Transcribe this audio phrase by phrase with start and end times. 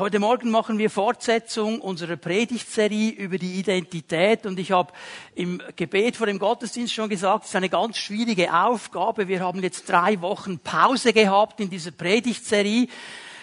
[0.00, 4.94] Heute Morgen machen wir Fortsetzung unserer Predigtserie über die Identität und ich habe
[5.34, 9.28] im Gebet vor dem Gottesdienst schon gesagt, es ist eine ganz schwierige Aufgabe.
[9.28, 12.88] Wir haben jetzt drei Wochen Pause gehabt in dieser Predigtserie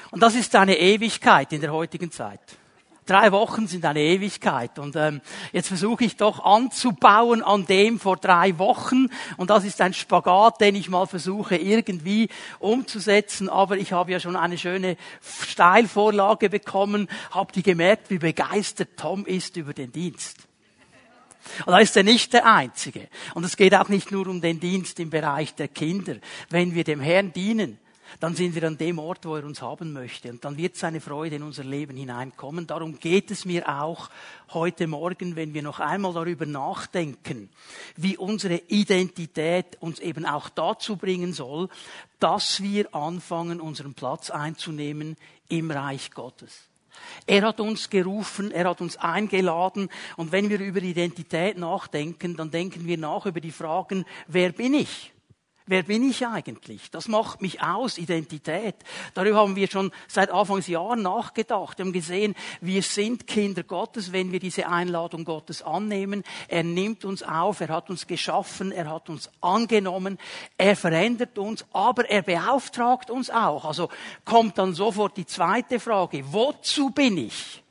[0.10, 2.58] und das ist eine Ewigkeit in der heutigen Zeit.
[3.08, 4.78] Drei Wochen sind eine Ewigkeit.
[4.80, 5.22] Und ähm,
[5.54, 9.08] jetzt versuche ich doch anzubauen an dem vor drei Wochen.
[9.38, 12.28] Und das ist ein Spagat, den ich mal versuche irgendwie
[12.60, 13.50] umzusetzen.
[13.50, 14.98] Aber ich habe ja schon eine schöne
[15.48, 17.08] Steilvorlage bekommen.
[17.32, 20.48] Habt ihr gemerkt, wie begeistert Tom ist über den Dienst?
[21.66, 23.08] Und da ist er nicht der Einzige.
[23.34, 26.16] Und es geht auch nicht nur um den Dienst im Bereich der Kinder.
[26.50, 27.80] Wenn wir dem Herrn dienen,
[28.20, 30.30] dann sind wir an dem Ort, wo er uns haben möchte.
[30.30, 32.68] Und dann wird seine Freude in unser Leben hineinkommen.
[32.68, 34.10] Darum geht es mir auch
[34.54, 37.50] heute Morgen, wenn wir noch einmal darüber nachdenken,
[37.96, 41.70] wie unsere Identität uns eben auch dazu bringen soll,
[42.20, 45.18] dass wir anfangen, unseren Platz einzunehmen
[45.50, 46.68] im Reich Gottes.
[47.26, 52.52] Er hat uns gerufen, er hat uns eingeladen und wenn wir über Identität nachdenken, dann
[52.52, 55.14] denken wir nach über die Fragen, wer bin ich?
[55.70, 56.92] Wer bin ich eigentlich?
[56.92, 58.76] Das macht mich aus, Identität.
[59.14, 61.78] Darüber haben wir schon seit Anfangsjahr nachgedacht.
[61.78, 66.24] Wir haben gesehen, wir sind Kinder Gottes, wenn wir diese Einladung Gottes annehmen.
[66.48, 70.18] Er nimmt uns auf, er hat uns geschaffen, er hat uns angenommen,
[70.58, 73.66] er verändert uns, aber er beauftragt uns auch.
[73.66, 73.90] Also
[74.24, 77.62] kommt dann sofort die zweite Frage, wozu bin ich?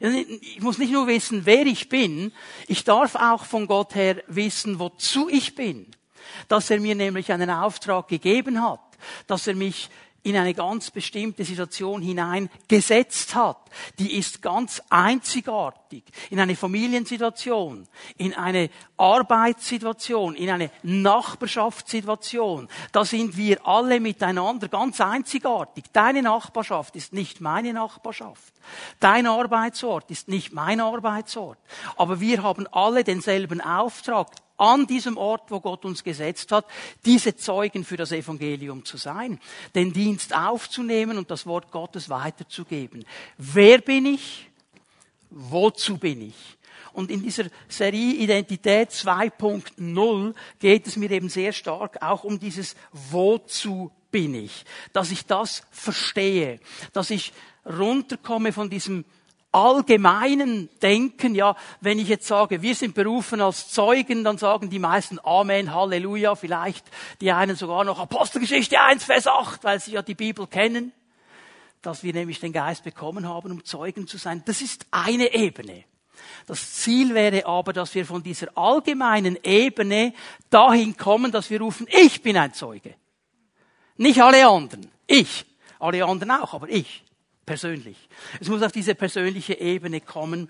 [0.00, 2.32] Ich muss nicht nur wissen, wer ich bin,
[2.66, 5.94] ich darf auch von Gott her wissen, wozu ich bin
[6.48, 8.80] dass er mir nämlich einen Auftrag gegeben hat,
[9.26, 9.90] dass er mich
[10.24, 13.58] in eine ganz bestimmte Situation hineingesetzt hat.
[13.98, 16.02] Die ist ganz einzigartig.
[16.30, 17.86] In eine Familiensituation,
[18.16, 22.68] in eine Arbeitssituation, in eine Nachbarschaftssituation.
[22.90, 25.84] Da sind wir alle miteinander ganz einzigartig.
[25.92, 28.54] Deine Nachbarschaft ist nicht meine Nachbarschaft.
[29.00, 31.58] Dein Arbeitsort ist nicht mein Arbeitsort.
[31.96, 36.66] Aber wir haben alle denselben Auftrag an diesem Ort, wo Gott uns gesetzt hat,
[37.04, 39.40] diese Zeugen für das Evangelium zu sein,
[39.74, 43.04] den Dienst aufzunehmen und das Wort Gottes weiterzugeben.
[43.36, 44.48] Wer bin ich?
[45.30, 46.56] Wozu bin ich?
[46.92, 52.76] Und in dieser Serie Identität 2.0 geht es mir eben sehr stark auch um dieses
[52.92, 54.64] Wozu bin ich?
[54.92, 56.60] Dass ich das verstehe,
[56.92, 57.32] dass ich
[57.66, 59.04] runterkomme von diesem
[59.54, 64.80] allgemeinen Denken, ja, wenn ich jetzt sage, wir sind berufen als Zeugen, dann sagen die
[64.80, 66.84] meisten Amen, Halleluja, vielleicht
[67.20, 70.92] die einen sogar noch Apostelgeschichte 1, Vers 8, weil sie ja die Bibel kennen,
[71.82, 74.42] dass wir nämlich den Geist bekommen haben, um Zeugen zu sein.
[74.44, 75.84] Das ist eine Ebene.
[76.46, 80.14] Das Ziel wäre aber, dass wir von dieser allgemeinen Ebene
[80.50, 82.94] dahin kommen, dass wir rufen, ich bin ein Zeuge.
[83.96, 84.90] Nicht alle anderen.
[85.06, 85.46] Ich.
[85.78, 87.04] Alle anderen auch, aber ich
[87.44, 88.08] persönlich.
[88.40, 90.48] Es muss auf diese persönliche Ebene kommen.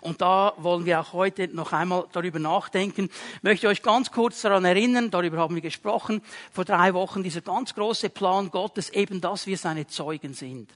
[0.00, 3.10] Und da wollen wir auch heute noch einmal darüber nachdenken.
[3.36, 6.22] Ich möchte euch ganz kurz daran erinnern, darüber haben wir gesprochen,
[6.52, 10.70] vor drei Wochen, dieser ganz große Plan Gottes, eben, dass wir seine Zeugen sind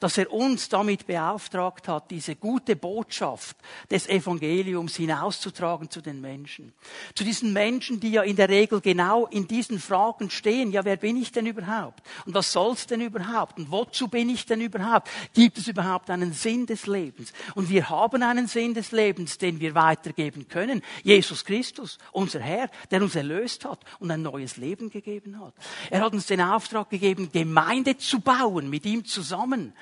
[0.00, 3.56] dass er uns damit beauftragt hat, diese gute Botschaft
[3.88, 6.72] des Evangeliums hinauszutragen zu den Menschen.
[7.14, 10.72] Zu diesen Menschen, die ja in der Regel genau in diesen Fragen stehen.
[10.72, 12.02] Ja, wer bin ich denn überhaupt?
[12.26, 13.58] Und was soll's denn überhaupt?
[13.58, 15.08] Und wozu bin ich denn überhaupt?
[15.34, 17.32] Gibt es überhaupt einen Sinn des Lebens?
[17.54, 20.82] Und wir haben einen Sinn des Lebens, den wir weitergeben können.
[21.02, 25.54] Jesus Christus, unser Herr, der uns erlöst hat und ein neues Leben gegeben hat.
[25.90, 29.72] Er hat uns den Auftrag gegeben, Gemeinde zu bauen, mit ihm zusammen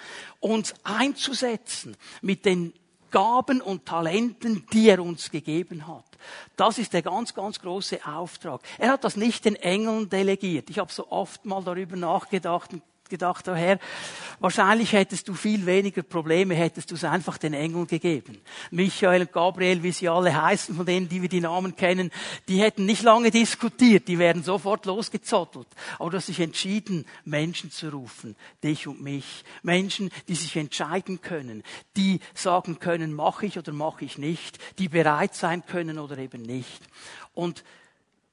[0.41, 2.73] uns einzusetzen mit den
[3.11, 6.05] Gaben und Talenten, die er uns gegeben hat.
[6.57, 8.61] Das ist der ganz, ganz große Auftrag.
[8.79, 10.71] Er hat das nicht den Engeln delegiert.
[10.71, 13.79] Ich habe so oft mal darüber nachgedacht und gedacht, oh Herr,
[14.39, 18.41] wahrscheinlich hättest du viel weniger Probleme, hättest du es einfach den Engeln gegeben.
[18.71, 22.11] Michael und Gabriel, wie sie alle heißen, von denen, die wir die Namen kennen,
[22.49, 25.69] die hätten nicht lange diskutiert, die wären sofort losgezottelt.
[25.99, 29.45] Aber du hast dich entschieden, Menschen zu rufen, dich und mich.
[29.63, 31.63] Menschen, die sich entscheiden können,
[31.97, 36.43] die sagen können, mache ich oder mache ich nicht, die bereit sein können oder eben
[36.43, 36.83] nicht.
[37.35, 37.65] Und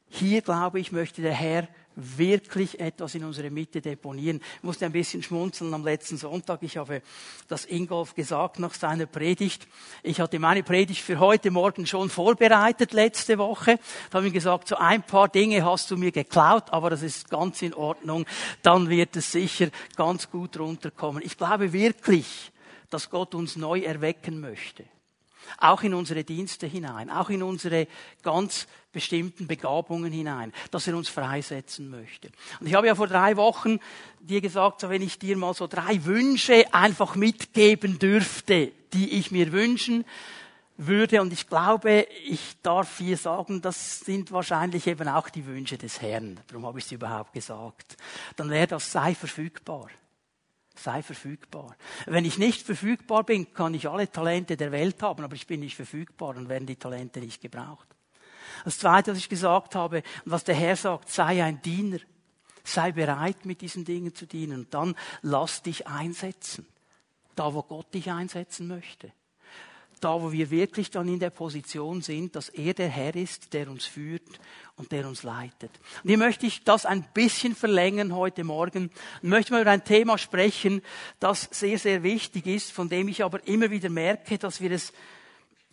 [0.09, 1.67] hier, glaube ich, möchte der Herr
[1.97, 4.39] wirklich etwas in unsere Mitte deponieren.
[4.57, 6.61] Ich musste ein bisschen schmunzeln am letzten Sonntag.
[6.61, 7.01] Ich habe
[7.47, 9.67] das Ingolf gesagt nach seiner Predigt.
[10.03, 13.79] Ich hatte meine Predigt für heute Morgen schon vorbereitet letzte Woche.
[14.11, 17.29] Da habe ich gesagt, so ein paar Dinge hast du mir geklaut, aber das ist
[17.29, 18.25] ganz in Ordnung.
[18.61, 21.23] Dann wird es sicher ganz gut runterkommen.
[21.25, 22.51] Ich glaube wirklich,
[22.89, 24.85] dass Gott uns neu erwecken möchte
[25.57, 27.87] Auch in unsere Dienste hinein, auch in unsere
[28.23, 32.29] ganz bestimmten Begabungen hinein, dass er uns freisetzen möchte.
[32.59, 33.79] Und ich habe ja vor drei Wochen
[34.19, 39.31] dir gesagt, so wenn ich dir mal so drei Wünsche einfach mitgeben dürfte, die ich
[39.31, 40.05] mir wünschen
[40.77, 45.77] würde, und ich glaube, ich darf hier sagen, das sind wahrscheinlich eben auch die Wünsche
[45.77, 46.39] des Herrn.
[46.47, 47.97] Darum habe ich sie überhaupt gesagt.
[48.35, 49.89] Dann wäre das sei verfügbar
[50.77, 51.75] sei verfügbar.
[52.05, 55.61] Wenn ich nicht verfügbar bin, kann ich alle Talente der Welt haben, aber ich bin
[55.61, 57.87] nicht verfügbar und werden die Talente nicht gebraucht.
[58.65, 61.99] Das Zweite, was ich gesagt habe und was der Herr sagt, sei ein Diener.
[62.63, 64.61] Sei bereit, mit diesen Dingen zu dienen.
[64.61, 66.65] Und dann lass dich einsetzen.
[67.35, 69.13] Da, wo Gott dich einsetzen möchte
[69.99, 73.69] da wo wir wirklich dann in der Position sind, dass er der Herr ist, der
[73.69, 74.39] uns führt
[74.77, 75.71] und der uns leitet.
[76.03, 78.91] Und hier möchte ich das ein bisschen verlängern heute Morgen
[79.21, 80.81] und möchte mal über ein Thema sprechen,
[81.19, 84.93] das sehr, sehr wichtig ist, von dem ich aber immer wieder merke, dass wir es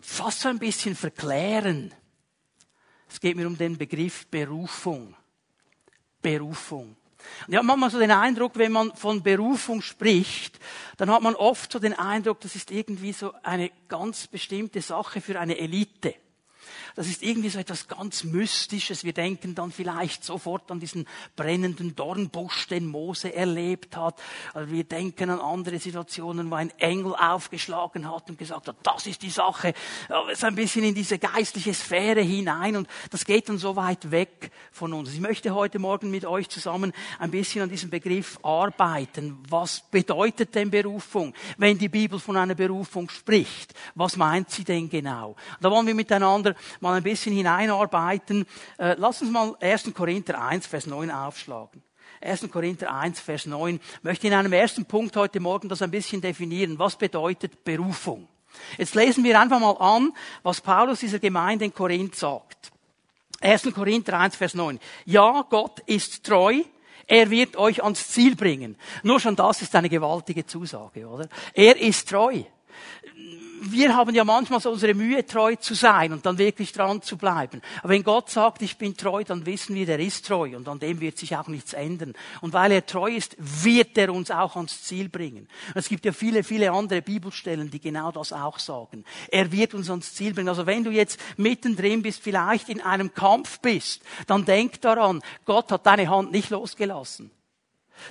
[0.00, 1.92] fast so ein bisschen verklären.
[3.08, 5.14] Es geht mir um den Begriff Berufung.
[6.20, 6.96] Berufung.
[7.46, 10.58] Und ich habe manchmal so den Eindruck, wenn man von Berufung spricht,
[10.96, 15.20] dann hat man oft so den Eindruck, das ist irgendwie so eine ganz bestimmte Sache
[15.20, 16.14] für eine Elite.
[16.96, 19.04] Das ist irgendwie so etwas ganz Mystisches.
[19.04, 21.06] Wir denken dann vielleicht sofort an diesen
[21.36, 24.20] brennenden Dornbusch, den Mose erlebt hat.
[24.52, 29.06] Also wir denken an andere Situationen, wo ein Engel aufgeschlagen hat und gesagt hat, das
[29.06, 29.74] ist die Sache.
[30.34, 34.50] So ein bisschen in diese geistliche Sphäre hinein und das geht dann so weit weg
[34.72, 35.12] von uns.
[35.12, 39.38] Ich möchte heute Morgen mit euch zusammen ein bisschen an diesem Begriff arbeiten.
[39.48, 41.34] Was bedeutet denn Berufung?
[41.56, 45.36] Wenn die Bibel von einer Berufung spricht, was meint sie denn genau?
[45.60, 48.46] Da wollen wir miteinander mal ein bisschen hineinarbeiten.
[48.78, 49.92] Äh, lass uns mal 1.
[49.94, 51.82] Korinther 1, Vers 9 aufschlagen.
[52.20, 52.50] 1.
[52.50, 53.76] Korinther 1, Vers 9.
[53.76, 56.78] Ich möchte in einem ersten Punkt heute Morgen das ein bisschen definieren.
[56.78, 58.28] Was bedeutet Berufung?
[58.78, 60.12] Jetzt lesen wir einfach mal an,
[60.42, 62.72] was Paulus dieser Gemeinde in Korinth sagt.
[63.40, 63.74] 1.
[63.74, 64.78] Korinther 1, Vers 9.
[65.04, 66.62] Ja, Gott ist treu.
[67.06, 68.76] Er wird euch ans Ziel bringen.
[69.02, 71.28] Nur schon das ist eine gewaltige Zusage, oder?
[71.52, 72.44] Er ist treu
[73.72, 77.16] wir haben ja manchmal so unsere Mühe, treu zu sein und dann wirklich dran zu
[77.16, 77.60] bleiben.
[77.80, 80.78] Aber wenn Gott sagt, ich bin treu, dann wissen wir, der ist treu und an
[80.78, 82.14] dem wird sich auch nichts ändern.
[82.40, 85.48] Und weil er treu ist, wird er uns auch ans Ziel bringen.
[85.68, 89.04] Und es gibt ja viele, viele andere Bibelstellen, die genau das auch sagen.
[89.30, 90.48] Er wird uns ans Ziel bringen.
[90.48, 95.70] Also wenn du jetzt mittendrin bist, vielleicht in einem Kampf bist, dann denk daran, Gott
[95.72, 97.30] hat deine Hand nicht losgelassen.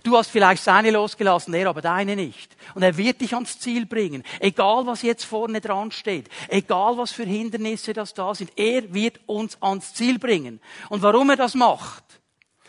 [0.01, 2.55] Du hast vielleicht seine losgelassen, er aber deine nicht.
[2.73, 4.23] Und er wird dich ans Ziel bringen.
[4.39, 6.29] Egal was jetzt vorne dran steht.
[6.47, 8.51] Egal was für Hindernisse das da sind.
[8.55, 10.59] Er wird uns ans Ziel bringen.
[10.89, 12.03] Und warum er das macht,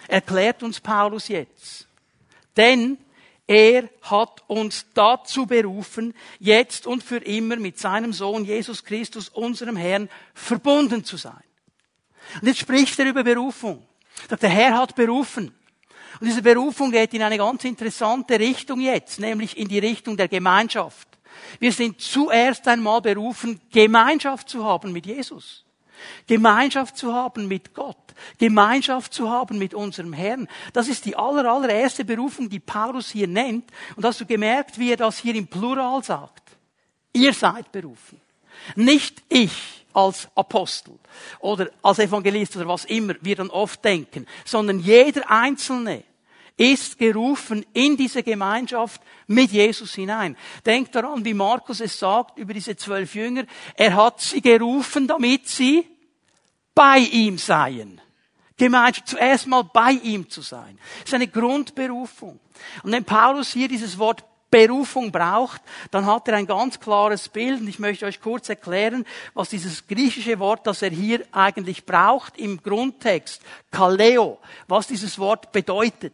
[0.06, 1.88] erklärt uns Paulus jetzt.
[2.56, 2.98] Denn
[3.46, 9.76] er hat uns dazu berufen, jetzt und für immer mit seinem Sohn Jesus Christus, unserem
[9.76, 11.42] Herrn, verbunden zu sein.
[12.40, 13.86] Und jetzt spricht er über Berufung.
[14.40, 15.54] Der Herr hat berufen.
[16.20, 20.28] Und diese Berufung geht in eine ganz interessante Richtung jetzt, nämlich in die Richtung der
[20.28, 21.08] Gemeinschaft.
[21.58, 25.64] Wir sind zuerst einmal berufen, Gemeinschaft zu haben mit Jesus.
[26.26, 27.96] Gemeinschaft zu haben mit Gott.
[28.38, 30.48] Gemeinschaft zu haben mit unserem Herrn.
[30.72, 31.60] Das ist die aller,
[32.04, 33.70] Berufung, die Paulus hier nennt.
[33.96, 36.42] Und hast du gemerkt, wie er das hier im Plural sagt?
[37.12, 38.20] Ihr seid berufen.
[38.76, 40.98] Nicht ich als Apostel
[41.40, 46.04] oder als Evangelist oder was immer wir dann oft denken, sondern jeder Einzelne
[46.56, 50.36] ist gerufen in diese Gemeinschaft mit Jesus hinein.
[50.64, 53.44] Denkt daran, wie Markus es sagt über diese zwölf Jünger.
[53.76, 55.86] Er hat sie gerufen, damit sie
[56.74, 58.00] bei ihm seien.
[58.56, 60.78] Gemeinschaft, zuerst mal bei ihm zu sein.
[61.00, 62.38] Das ist eine Grundberufung.
[62.84, 64.24] Und wenn Paulus hier dieses Wort
[64.54, 69.04] Berufung braucht, dann hat er ein ganz klares Bild und ich möchte euch kurz erklären,
[69.34, 73.42] was dieses griechische Wort, das er hier eigentlich braucht im Grundtext,
[73.72, 76.12] Kaleo, was dieses Wort bedeutet.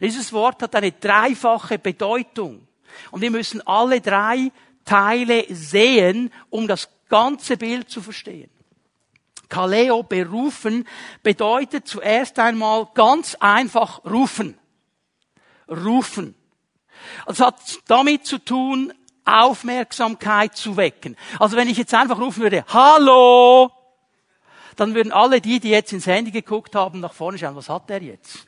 [0.00, 2.66] Dieses Wort hat eine dreifache Bedeutung
[3.10, 4.50] und wir müssen alle drei
[4.86, 8.48] Teile sehen, um das ganze Bild zu verstehen.
[9.50, 10.88] Kaleo berufen
[11.22, 14.58] bedeutet zuerst einmal ganz einfach rufen.
[15.68, 16.34] Rufen.
[17.26, 17.56] Es hat
[17.86, 18.92] damit zu tun,
[19.24, 21.16] Aufmerksamkeit zu wecken.
[21.38, 23.70] Also wenn ich jetzt einfach rufen würde, Hallo,
[24.76, 27.88] dann würden alle die, die jetzt ins Handy geguckt haben, nach vorne schauen, was hat
[27.88, 28.46] der jetzt?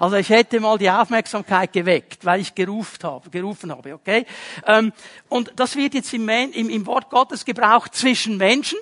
[0.00, 4.26] Also ich hätte mal die Aufmerksamkeit geweckt, weil ich gerufen habe, gerufen habe, okay?
[4.66, 4.92] Ähm,
[5.28, 8.78] und das wird jetzt im, im, im Wort Gottes gebraucht zwischen Menschen.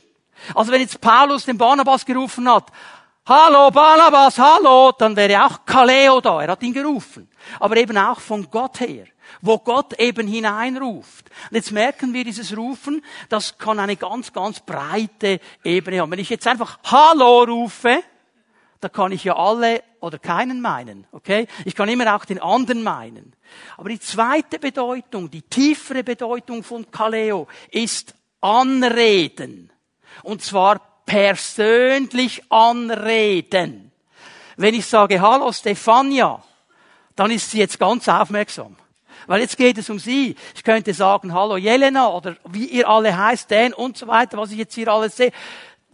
[0.55, 2.67] Also wenn jetzt Paulus den Barnabas gerufen hat,
[3.25, 7.29] Hallo Barnabas, hallo, dann wäre auch Kaleo da, er hat ihn gerufen.
[7.61, 9.07] Aber eben auch von Gott her.
[9.41, 11.31] wo Gott eben hineinruft.
[11.51, 16.11] Und jetzt merken wir dieses Rufen, das kann eine ganz, ganz breite Ebene haben.
[16.11, 18.03] Wenn ich jetzt einfach Hallo rufe,
[18.81, 21.47] da kann ich ja alle oder keinen meinen, okay?
[21.65, 23.37] Ich kann immer auch den anderen meinen.
[23.77, 29.71] Aber die zweite Bedeutung, die tiefere Bedeutung von Kaleo ist anreden.
[30.25, 33.93] Und zwar persönlich anreden.
[34.57, 36.43] Wenn ich sage, hallo Stefania,
[37.17, 38.77] dann ist sie jetzt ganz aufmerksam.
[39.27, 40.37] Weil jetzt geht es um sie.
[40.55, 44.51] Ich könnte sagen, hallo Jelena oder wie ihr alle heißt, Dan und so weiter, was
[44.51, 45.33] ich jetzt hier alles sehe.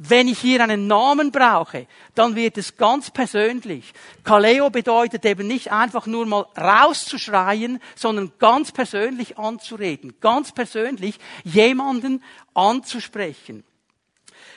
[0.01, 3.93] Wenn ich hier einen Namen brauche, dann wird es ganz persönlich.
[4.23, 12.23] Kaleo bedeutet eben nicht einfach nur mal rauszuschreien, sondern ganz persönlich anzureden, ganz persönlich jemanden
[12.55, 13.65] anzusprechen.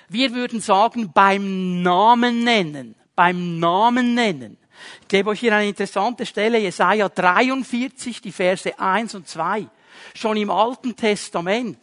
[0.10, 4.58] Wir würden sagen, beim Namen nennen, beim Namen nennen.
[5.02, 9.68] Ich gebe euch hier eine interessante Stelle, Jesaja 43, die Verse 1 und 2.
[10.16, 11.78] Schon im Alten Testament.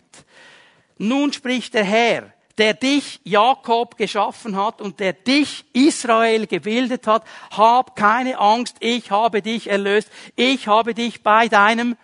[0.99, 7.25] Nun spricht der Herr, der dich, Jakob, geschaffen hat und der dich, Israel, gebildet hat,
[7.57, 11.97] hab keine Angst, ich habe dich erlöst, ich habe dich bei deinem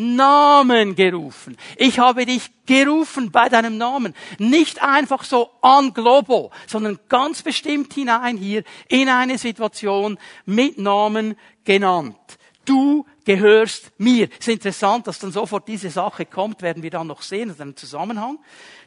[0.00, 1.56] Namen gerufen.
[1.76, 4.14] Ich habe dich gerufen bei deinem Namen.
[4.38, 11.36] Nicht einfach so an globo, sondern ganz bestimmt hinein hier in eine Situation mit Namen
[11.64, 12.16] genannt.
[12.64, 14.28] Du gehörst mir.
[14.32, 17.56] Es ist interessant, dass dann sofort diese Sache kommt, werden wir dann noch sehen, das
[17.56, 18.38] ist ein Zusammenhang.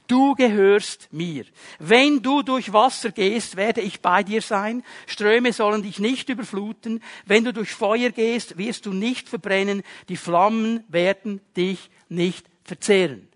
[0.08, 1.46] Du gehörst mir.
[1.80, 4.84] Wenn du durch Wasser gehst, werde ich bei dir sein.
[5.08, 7.02] Ströme sollen dich nicht überfluten.
[7.26, 9.82] Wenn du durch Feuer gehst, wirst du nicht verbrennen.
[10.10, 13.28] Die Flammen werden dich nicht verzehren.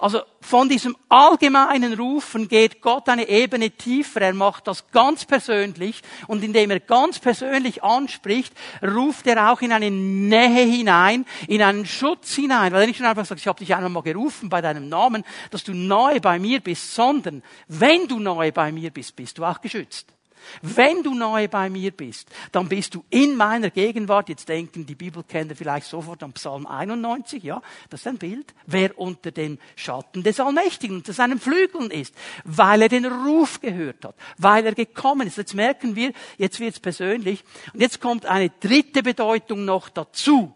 [0.00, 4.22] Also von diesem allgemeinen Rufen geht Gott eine Ebene tiefer.
[4.22, 9.72] Er macht das ganz persönlich und indem er ganz persönlich anspricht, ruft er auch in
[9.72, 12.72] eine Nähe hinein, in einen Schutz hinein.
[12.72, 15.22] Weil er nicht nur einfach sagt, ich habe dich einmal mal gerufen bei deinem Namen,
[15.50, 19.44] dass du nahe bei mir bist, sondern wenn du nahe bei mir bist, bist du
[19.44, 20.06] auch geschützt.
[20.62, 24.28] Wenn du nahe bei mir bist, dann bist du in meiner Gegenwart.
[24.28, 28.54] Jetzt denken die Bibelkenner vielleicht sofort an Psalm 91, ja, das ist ein Bild.
[28.66, 34.04] Wer unter dem Schatten des Allmächtigen, unter seinen Flügeln ist, weil er den Ruf gehört
[34.04, 35.36] hat, weil er gekommen ist.
[35.36, 37.44] Jetzt merken wir, jetzt wird's persönlich.
[37.72, 40.54] Und jetzt kommt eine dritte Bedeutung noch dazu.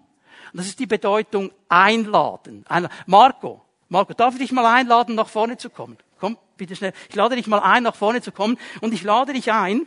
[0.53, 2.64] Und das ist die Bedeutung einladen.
[3.07, 5.97] Marco, Marco, darf ich dich mal einladen, nach vorne zu kommen?
[6.25, 6.95] Komm, bitte schnell.
[7.11, 8.57] Ich lade dich mal ein, nach vorne zu kommen.
[8.81, 9.87] Und ich lade dich ein,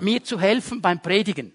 [0.00, 1.54] mir zu helfen beim Predigen.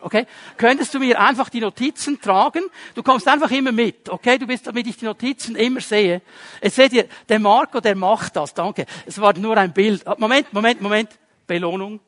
[0.00, 0.28] Okay?
[0.56, 2.62] Könntest du mir einfach die Notizen tragen?
[2.94, 4.10] Du kommst einfach immer mit.
[4.10, 4.38] Okay?
[4.38, 6.22] Du bist, damit ich die Notizen immer sehe.
[6.62, 8.54] Jetzt seht ihr, der Marco, der macht das.
[8.54, 8.86] Danke.
[9.06, 10.04] Es war nur ein Bild.
[10.20, 11.18] Moment, Moment, Moment.
[11.48, 11.98] Belohnung.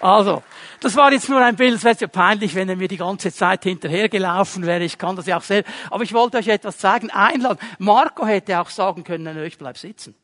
[0.00, 0.42] Also,
[0.80, 3.32] das war jetzt nur ein Bild, es wäre ja peinlich, wenn er mir die ganze
[3.32, 4.84] Zeit hinterhergelaufen wäre.
[4.84, 5.72] Ich kann das ja auch selbst.
[5.90, 7.58] Aber ich wollte euch etwas zeigen, einladen.
[7.78, 10.14] Marco hätte auch sagen können, ich bleib sitzen.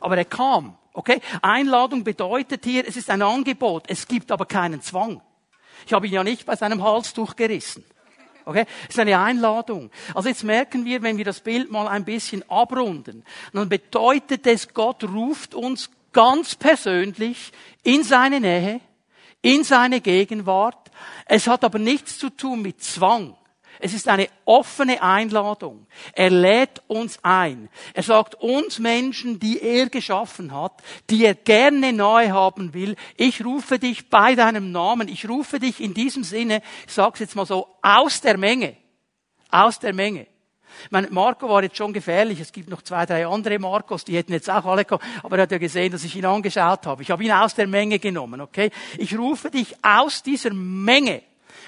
[0.00, 0.76] Aber er kam.
[0.92, 1.20] Okay?
[1.42, 3.84] Einladung bedeutet hier, es ist ein Angebot.
[3.88, 5.20] Es gibt aber keinen Zwang.
[5.86, 7.84] Ich habe ihn ja nicht bei seinem Halstuch gerissen.
[8.46, 8.64] Okay?
[8.84, 9.90] Es ist eine Einladung.
[10.14, 14.72] Also jetzt merken wir, wenn wir das Bild mal ein bisschen abrunden, dann bedeutet es,
[14.72, 18.80] Gott ruft uns ganz persönlich in seine Nähe,
[19.42, 20.90] in seine Gegenwart.
[21.26, 23.36] Es hat aber nichts zu tun mit Zwang.
[23.78, 25.86] Es ist eine offene Einladung.
[26.12, 27.68] Er lädt uns ein.
[27.94, 33.44] Er sagt uns Menschen, die er geschaffen hat, die er gerne nahe haben will, ich
[33.44, 37.36] rufe dich bei deinem Namen, ich rufe dich in diesem Sinne, ich sage es jetzt
[37.36, 38.76] mal so, aus der Menge.
[39.50, 40.26] Aus der Menge.
[40.84, 42.40] Ich meine, Marco war jetzt schon gefährlich.
[42.40, 45.02] Es gibt noch zwei, drei andere Marcos, die hätten jetzt auch alle kommen.
[45.22, 47.02] Aber er hat ja gesehen, dass ich ihn angeschaut habe.
[47.02, 48.70] Ich habe ihn aus der Menge genommen, okay?
[48.98, 51.22] Ich rufe dich aus dieser Menge,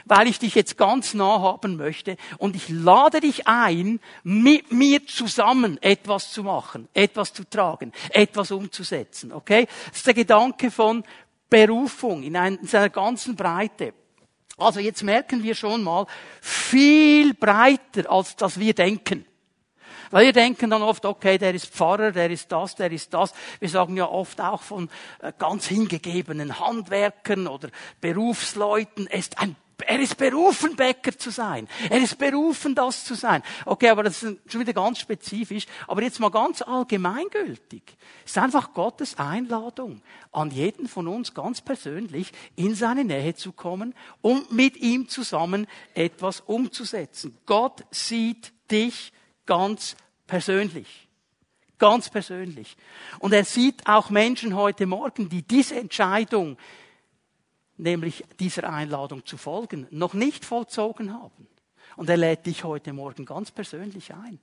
[0.04, 2.16] weil ich dich jetzt ganz nah haben möchte.
[2.38, 8.50] Und ich lade dich ein, mit mir zusammen etwas zu machen, etwas zu tragen, etwas
[8.50, 9.66] umzusetzen, okay?
[9.88, 11.04] Das ist der Gedanke von
[11.50, 13.94] Berufung in, in seiner ganzen Breite.
[14.58, 16.06] Also jetzt merken wir schon mal,
[16.40, 19.24] viel breiter, als dass wir denken.
[20.10, 23.32] Weil wir denken dann oft, okay, der ist Pfarrer, der ist das, der ist das.
[23.60, 24.88] Wir sagen ja oft auch von
[25.20, 27.68] äh, ganz hingegebenen Handwerkern oder
[28.00, 31.68] Berufsleuten, er ist ein er ist berufen, Bäcker zu sein.
[31.88, 33.42] Er ist berufen, das zu sein.
[33.64, 35.66] Okay, aber das ist schon wieder ganz spezifisch.
[35.86, 37.82] Aber jetzt mal ganz allgemeingültig.
[38.24, 43.52] Es ist einfach Gottes Einladung an jeden von uns ganz persönlich in seine Nähe zu
[43.52, 47.38] kommen, um mit ihm zusammen etwas umzusetzen.
[47.46, 49.12] Gott sieht dich
[49.46, 51.08] ganz persönlich.
[51.78, 52.76] Ganz persönlich.
[53.20, 56.56] Und er sieht auch Menschen heute Morgen, die diese Entscheidung
[57.78, 61.48] nämlich dieser Einladung zu folgen, noch nicht vollzogen haben.
[61.96, 64.38] Und er lädt dich heute Morgen ganz persönlich ein.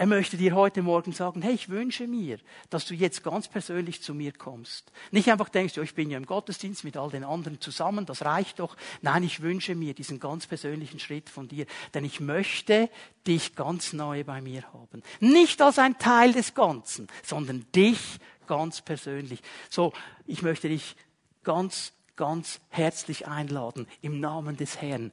[0.00, 2.38] Er möchte dir heute Morgen sagen, hey, ich wünsche mir,
[2.70, 4.90] dass du jetzt ganz persönlich zu mir kommst.
[5.10, 8.24] Nicht einfach denkst, ja, ich bin ja im Gottesdienst mit all den anderen zusammen, das
[8.24, 8.78] reicht doch.
[9.02, 12.88] Nein, ich wünsche mir diesen ganz persönlichen Schritt von dir, denn ich möchte
[13.26, 15.02] dich ganz neu bei mir haben.
[15.18, 18.00] Nicht als ein Teil des Ganzen, sondern dich
[18.46, 19.42] ganz persönlich.
[19.68, 19.92] So,
[20.24, 20.96] ich möchte dich
[21.42, 25.10] ganz, ganz herzlich einladen im Namen des Herrn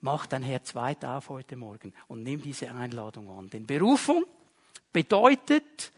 [0.00, 3.50] Mach dein Herz weit auf heute Morgen und nimm diese Einladung an.
[3.50, 4.24] Denn Berufung
[4.92, 5.90] bedeutet,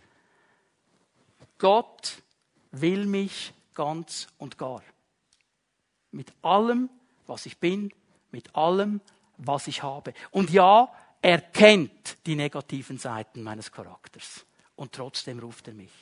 [1.58, 2.22] Gott
[2.70, 4.82] will mich ganz und gar.
[6.12, 6.88] Mit allem,
[7.26, 7.92] was ich bin,
[8.30, 9.02] mit allem,
[9.36, 10.14] was ich habe.
[10.30, 10.90] Und ja,
[11.20, 14.46] er kennt die negativen Seiten meines Charakters.
[14.76, 15.92] Und trotzdem ruft er mich.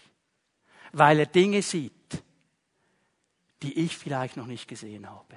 [0.92, 2.22] Weil er Dinge sieht,
[3.62, 5.36] die ich vielleicht noch nicht gesehen habe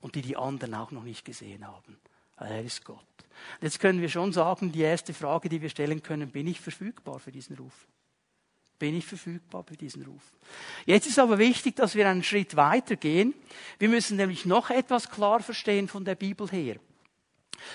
[0.00, 1.98] und die die anderen auch noch nicht gesehen haben.
[2.36, 3.04] Er ist Gott.
[3.60, 7.18] Jetzt können wir schon sagen, die erste Frage, die wir stellen können, bin ich verfügbar
[7.18, 7.86] für diesen Ruf?
[8.78, 10.22] Bin ich verfügbar für diesen Ruf?
[10.86, 13.34] Jetzt ist aber wichtig, dass wir einen Schritt weiter gehen.
[13.78, 16.76] Wir müssen nämlich noch etwas klar verstehen von der Bibel her.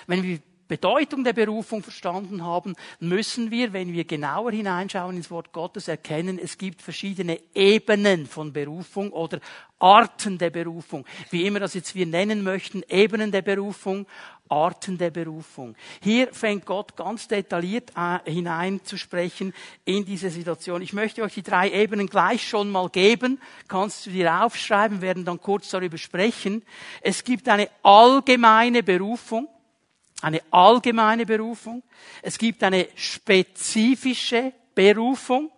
[0.08, 5.52] Wenn wir Bedeutung der Berufung verstanden haben, müssen wir, wenn wir genauer hineinschauen ins Wort
[5.52, 9.40] Gottes, erkennen, es gibt verschiedene Ebenen von Berufung oder
[9.78, 11.04] Arten der Berufung.
[11.30, 14.06] Wie immer das jetzt wir nennen möchten, Ebenen der Berufung,
[14.48, 15.74] Arten der Berufung.
[16.00, 19.52] Hier fängt Gott ganz detailliert äh, hineinzusprechen
[19.84, 20.82] in diese Situation.
[20.82, 23.40] Ich möchte euch die drei Ebenen gleich schon mal geben.
[23.68, 26.62] Kannst du dir aufschreiben, werden dann kurz darüber sprechen.
[27.00, 29.48] Es gibt eine allgemeine Berufung
[30.22, 31.82] eine allgemeine Berufung,
[32.22, 35.50] es gibt eine spezifische Berufung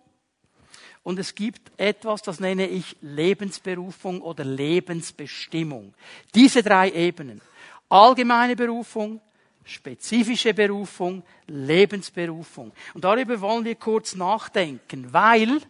[1.03, 5.93] und es gibt etwas, das nenne ich Lebensberufung oder Lebensbestimmung.
[6.35, 7.41] Diese drei Ebenen.
[7.87, 9.21] Allgemeine Berufung,
[9.63, 12.71] spezifische Berufung, Lebensberufung.
[12.93, 15.61] Und darüber wollen wir kurz nachdenken, weil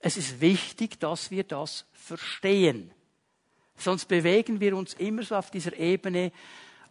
[0.00, 2.90] es ist wichtig, dass wir das verstehen.
[3.76, 6.32] Sonst bewegen wir uns immer so auf dieser Ebene,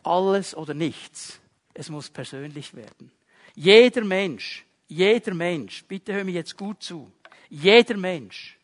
[0.07, 1.39] alles oder nichts.
[1.73, 3.11] Es muss persönlich werden.
[3.55, 7.11] Jeder Mensch, jeder Mensch, bitte hör mir jetzt gut zu,
[7.49, 8.57] jeder Mensch,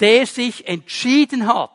[0.00, 1.70] der sich entschieden hat,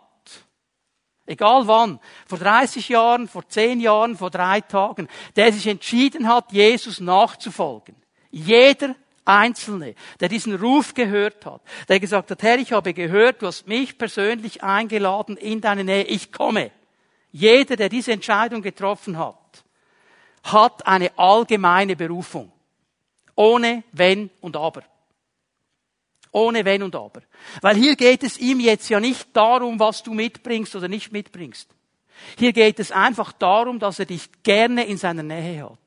[1.26, 6.52] egal wann, vor 30 Jahren, vor 10 Jahren, vor drei Tagen, der sich entschieden hat,
[6.52, 7.96] Jesus nachzufolgen.
[8.32, 13.48] Jeder Einzelne, der diesen Ruf gehört hat, der gesagt hat, Herr, ich habe gehört, du
[13.48, 16.72] hast mich persönlich eingeladen in deine Nähe, ich komme.
[17.38, 19.64] Jeder, der diese Entscheidung getroffen hat,
[20.42, 22.52] hat eine allgemeine Berufung.
[23.36, 24.82] Ohne Wenn und Aber.
[26.32, 27.22] Ohne Wenn und Aber.
[27.62, 31.70] Weil hier geht es ihm jetzt ja nicht darum, was du mitbringst oder nicht mitbringst.
[32.40, 35.78] Hier geht es einfach darum, dass er dich gerne in seiner Nähe hat.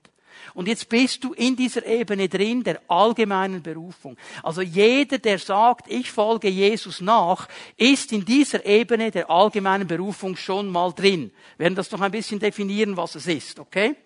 [0.60, 4.18] Und jetzt bist du in dieser Ebene drin der allgemeinen Berufung.
[4.42, 10.36] Also jeder, der sagt, ich folge Jesus nach, ist in dieser Ebene der allgemeinen Berufung
[10.36, 11.32] schon mal drin.
[11.56, 13.96] Wir werden das noch ein bisschen definieren, was es ist, okay?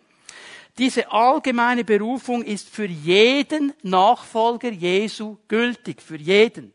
[0.78, 6.72] Diese allgemeine Berufung ist für jeden Nachfolger Jesu gültig, für jeden.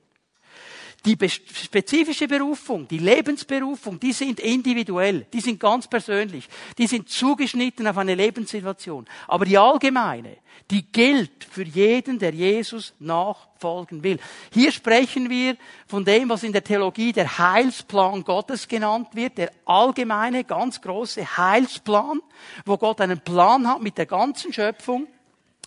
[1.05, 7.87] Die spezifische Berufung, die Lebensberufung, die sind individuell, die sind ganz persönlich, die sind zugeschnitten
[7.87, 9.05] auf eine Lebenssituation.
[9.27, 10.37] Aber die allgemeine,
[10.69, 14.19] die gilt für jeden, der Jesus nachfolgen will.
[14.51, 15.55] Hier sprechen wir
[15.87, 21.37] von dem, was in der Theologie der Heilsplan Gottes genannt wird, der allgemeine, ganz große
[21.37, 22.19] Heilsplan,
[22.65, 25.07] wo Gott einen Plan hat mit der ganzen Schöpfung,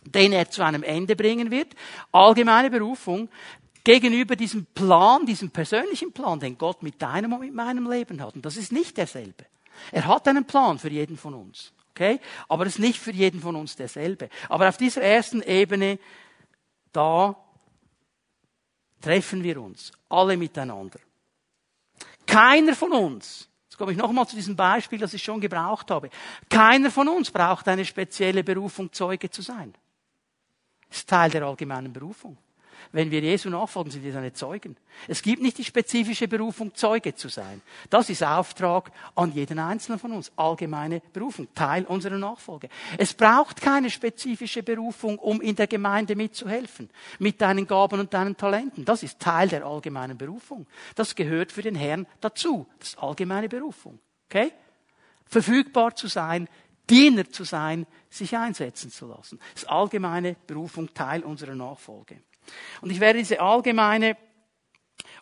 [0.04, 1.74] den er zu einem Ende bringen wird.
[2.10, 3.28] Allgemeine Berufung
[3.84, 8.34] gegenüber diesem Plan, diesem persönlichen Plan, den Gott mit deinem und mit meinem Leben hat.
[8.34, 9.46] Und das ist nicht derselbe.
[9.90, 11.72] Er hat einen Plan für jeden von uns.
[11.90, 12.20] Okay?
[12.48, 14.28] Aber es ist nicht für jeden von uns derselbe.
[14.48, 15.98] Aber auf dieser ersten Ebene,
[16.92, 17.36] da
[19.00, 19.92] treffen wir uns.
[20.08, 21.00] Alle miteinander.
[22.26, 26.08] Keiner von uns, jetzt komme ich nochmal zu diesem Beispiel, das ich schon gebraucht habe.
[26.48, 29.74] Keiner von uns braucht eine spezielle Berufung, Zeuge zu sein.
[30.88, 32.38] Das ist Teil der allgemeinen Berufung
[32.90, 34.76] wenn wir Jesu nachfolgen, sind wir seine Zeugen.
[35.08, 37.62] Es gibt nicht die spezifische Berufung, Zeuge zu sein.
[37.90, 40.32] Das ist Auftrag an jeden Einzelnen von uns.
[40.36, 42.68] Allgemeine Berufung, Teil unserer Nachfolge.
[42.98, 46.90] Es braucht keine spezifische Berufung, um in der Gemeinde mitzuhelfen.
[47.18, 48.84] Mit deinen Gaben und deinen Talenten.
[48.84, 50.66] Das ist Teil der allgemeinen Berufung.
[50.94, 52.66] Das gehört für den Herrn dazu.
[52.78, 53.98] Das ist allgemeine Berufung.
[54.28, 54.52] Okay?
[55.26, 56.48] Verfügbar zu sein,
[56.88, 59.38] Diener zu sein, sich einsetzen zu lassen.
[59.54, 62.18] Das ist allgemeine Berufung, Teil unserer Nachfolge.
[62.80, 64.16] Und ich werde diese allgemeine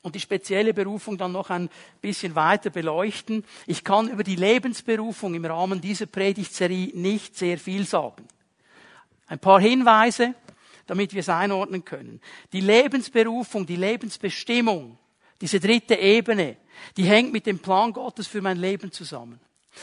[0.02, 1.68] und die spezielle Berufung dann noch ein
[2.00, 3.44] bisschen weiter beleuchten.
[3.66, 8.26] Ich kann über die Lebensberufung im Rahmen dieser Predigtserie nicht sehr viel sagen.
[9.26, 10.34] Ein paar Hinweise,
[10.86, 12.20] damit wir es einordnen können.
[12.52, 14.98] Die Lebensberufung, die Lebensbestimmung,
[15.40, 16.56] diese dritte Ebene,
[16.96, 19.38] die hängt mit dem Plan Gottes für mein Leben zusammen.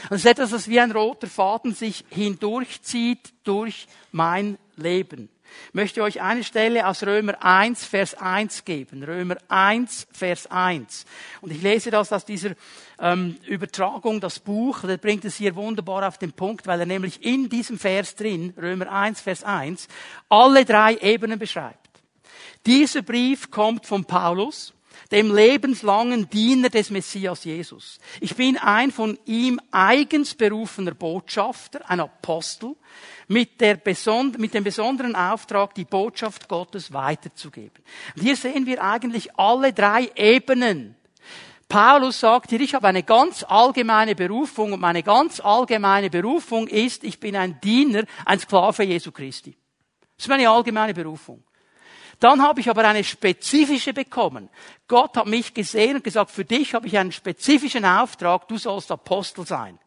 [0.10, 5.30] Es ist etwas, was wie ein roter Faden sich hindurchzieht durch mein Leben.
[5.69, 9.03] Ich möchte euch eine Stelle aus Römer 1, Vers 1 geben.
[9.03, 11.05] Römer 1, Vers 1.
[11.41, 12.51] Und ich lese das aus dieser
[12.99, 14.81] ähm, Übertragung, das Buch.
[14.81, 18.53] Der bringt es hier wunderbar auf den Punkt, weil er nämlich in diesem Vers drin,
[18.57, 19.88] Römer 1, Vers 1,
[20.29, 21.88] alle drei Ebenen beschreibt.
[22.65, 24.73] Dieser Brief kommt von Paulus,
[25.12, 27.99] dem lebenslangen Diener des Messias Jesus.
[28.19, 32.75] Ich bin ein von ihm eigens berufener Botschafter, ein Apostel,
[33.27, 33.79] mit, der
[34.38, 37.83] mit dem besonderen Auftrag, die Botschaft Gottes weiterzugeben.
[38.15, 40.95] Und hier sehen wir eigentlich alle drei Ebenen.
[41.69, 47.03] Paulus sagt hier, ich habe eine ganz allgemeine Berufung und meine ganz allgemeine Berufung ist,
[47.03, 49.57] ich bin ein Diener, ein Sklave Jesu Christi.
[50.15, 51.43] Das ist meine allgemeine Berufung.
[52.19, 54.49] Dann habe ich aber eine spezifische bekommen.
[54.88, 58.91] Gott hat mich gesehen und gesagt, für dich habe ich einen spezifischen Auftrag, du sollst
[58.91, 59.77] Apostel sein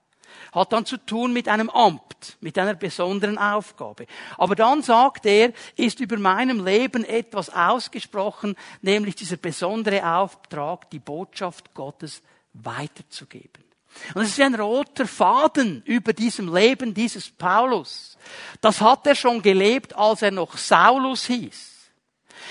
[0.52, 4.06] hat dann zu tun mit einem Amt, mit einer besonderen Aufgabe.
[4.36, 10.98] Aber dann sagt er, ist über meinem Leben etwas ausgesprochen, nämlich dieser besondere Auftrag, die
[10.98, 13.64] Botschaft Gottes weiterzugeben.
[14.14, 18.16] Und es ist ein roter Faden über diesem Leben dieses Paulus.
[18.60, 21.79] Das hat er schon gelebt, als er noch Saulus hieß.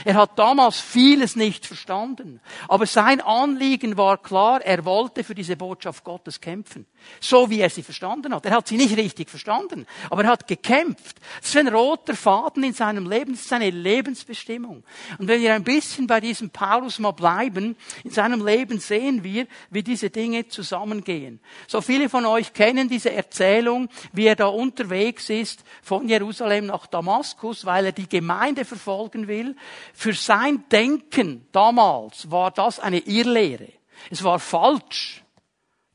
[0.05, 2.39] Er hat damals vieles nicht verstanden.
[2.67, 6.85] Aber sein Anliegen war klar, er wollte für diese Botschaft Gottes kämpfen.
[7.19, 8.45] So wie er sie verstanden hat.
[8.45, 11.17] Er hat sie nicht richtig verstanden, aber er hat gekämpft.
[11.39, 14.83] Das ist ein roter Faden in seinem Leben, das ist seine Lebensbestimmung.
[15.17, 19.47] Und wenn wir ein bisschen bei diesem Paulus mal bleiben, in seinem Leben sehen wir,
[19.69, 21.39] wie diese Dinge zusammengehen.
[21.67, 26.87] So viele von euch kennen diese Erzählung, wie er da unterwegs ist von Jerusalem nach
[26.87, 29.55] Damaskus, weil er die Gemeinde verfolgen will.
[29.93, 33.69] Für sein Denken damals war das eine Irrlehre.
[34.09, 35.23] Es war falsch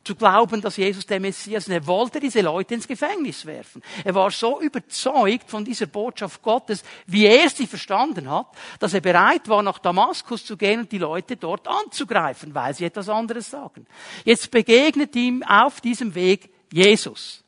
[0.05, 1.73] zu glauben, dass Jesus der Messias ist.
[1.73, 3.83] Er wollte diese Leute ins Gefängnis werfen.
[4.05, 8.47] Er war so überzeugt von dieser Botschaft Gottes, wie er sie verstanden hat,
[8.79, 12.85] dass er bereit war, nach Damaskus zu gehen und die Leute dort anzugreifen, weil sie
[12.85, 13.87] etwas anderes sagen.
[14.25, 17.43] Jetzt begegnet ihm auf diesem Weg Jesus.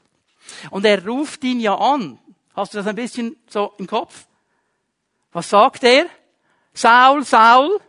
[0.71, 2.19] Und er ruft ihn ja an.
[2.55, 4.27] Hast du das ein bisschen so im Kopf?
[5.33, 6.07] Was sagt er?
[6.77, 7.81] Saul, Saul,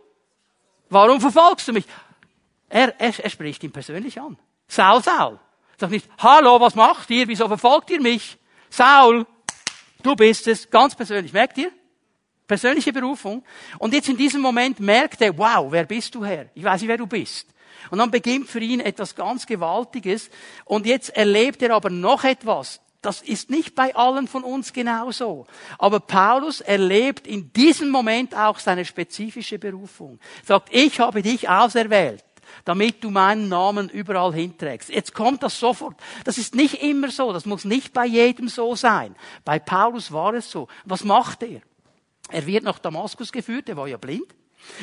[0.88, 1.84] warum verfolgst du mich?
[2.70, 4.38] Er, er, er spricht ihn persönlich an.
[4.66, 5.38] Saul, Saul.
[5.76, 7.28] Sag nicht, hallo, was macht ihr?
[7.28, 8.38] Wieso verfolgt ihr mich?
[8.70, 9.26] Saul,
[10.02, 10.70] du bist es.
[10.70, 11.34] Ganz persönlich.
[11.34, 11.70] Merkt ihr?
[12.46, 13.44] Persönliche Berufung.
[13.78, 16.46] Und jetzt in diesem Moment merkt er, wow, wer bist du Herr?
[16.54, 17.46] Ich weiß nicht, wer du bist.
[17.90, 20.30] Und dann beginnt für ihn etwas ganz Gewaltiges.
[20.64, 22.80] Und jetzt erlebt er aber noch etwas.
[23.00, 25.46] Das ist nicht bei allen von uns genauso.
[25.78, 30.18] Aber Paulus erlebt in diesem Moment auch seine spezifische Berufung.
[30.42, 32.24] Er sagt, ich habe dich auserwählt,
[32.64, 34.88] damit du meinen Namen überall hinträgst.
[34.88, 35.96] Jetzt kommt das sofort.
[36.24, 37.32] Das ist nicht immer so.
[37.32, 39.14] Das muss nicht bei jedem so sein.
[39.44, 40.66] Bei Paulus war es so.
[40.84, 41.60] Was macht er?
[42.30, 43.68] Er wird nach Damaskus geführt.
[43.68, 44.34] Er war ja blind.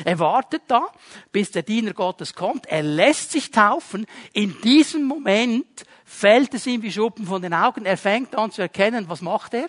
[0.04, 0.88] Er wartet da,
[1.32, 2.66] bis der Diener Gottes kommt.
[2.66, 4.06] Er lässt sich taufen.
[4.32, 7.84] In diesem Moment fällt es ihm wie Schuppen von den Augen.
[7.84, 9.68] Er fängt an zu erkennen, was macht er?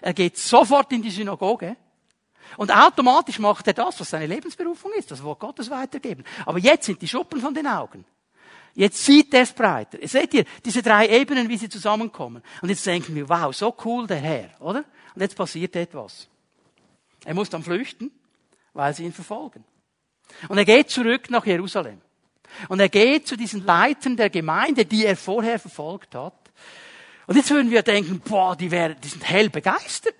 [0.00, 1.76] Er geht sofort in die Synagoge.
[2.56, 6.24] Und automatisch macht er das, was seine Lebensberufung ist, das Wort Gottes weitergeben.
[6.44, 8.04] Aber jetzt sind die Schuppen von den Augen.
[8.74, 9.98] Jetzt sieht er es breiter.
[10.06, 12.42] Seht ihr, diese drei Ebenen, wie sie zusammenkommen.
[12.60, 14.84] Und jetzt denken wir, wow, so cool der Herr, oder?
[15.14, 16.28] Und jetzt passiert etwas.
[17.24, 18.10] Er muss dann flüchten,
[18.72, 19.64] weil sie ihn verfolgen.
[20.48, 22.00] Und er geht zurück nach Jerusalem.
[22.68, 26.34] Und er geht zu diesen Leitern der Gemeinde, die er vorher verfolgt hat.
[27.26, 30.14] Und jetzt würden wir denken, boah, die, wären, die sind hell begeistert.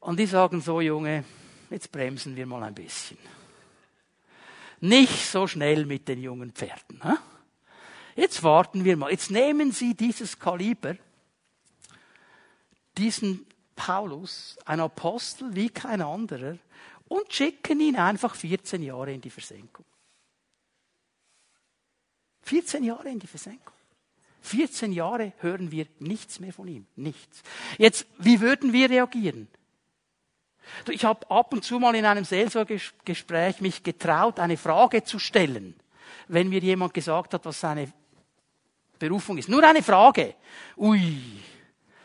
[0.00, 1.24] Und die sagen so, Junge,
[1.70, 3.18] jetzt bremsen wir mal ein bisschen.
[4.80, 7.00] Nicht so schnell mit den jungen Pferden.
[7.02, 7.14] Hä?
[8.16, 9.10] Jetzt warten wir mal.
[9.10, 10.96] Jetzt nehmen Sie dieses Kaliber,
[12.98, 16.58] diesen Paulus, ein Apostel wie kein anderer,
[17.12, 19.84] und schicken ihn einfach 14 Jahre in die Versenkung.
[22.44, 23.74] 14 Jahre in die Versenkung.
[24.40, 26.86] 14 Jahre hören wir nichts mehr von ihm.
[26.96, 27.42] Nichts.
[27.76, 29.48] Jetzt, wie würden wir reagieren?
[30.88, 35.74] Ich habe ab und zu mal in einem Seelsorgegespräch mich getraut, eine Frage zu stellen,
[36.28, 37.92] wenn mir jemand gesagt hat, was seine
[38.98, 39.50] Berufung ist.
[39.50, 40.34] Nur eine Frage.
[40.78, 41.20] Ui,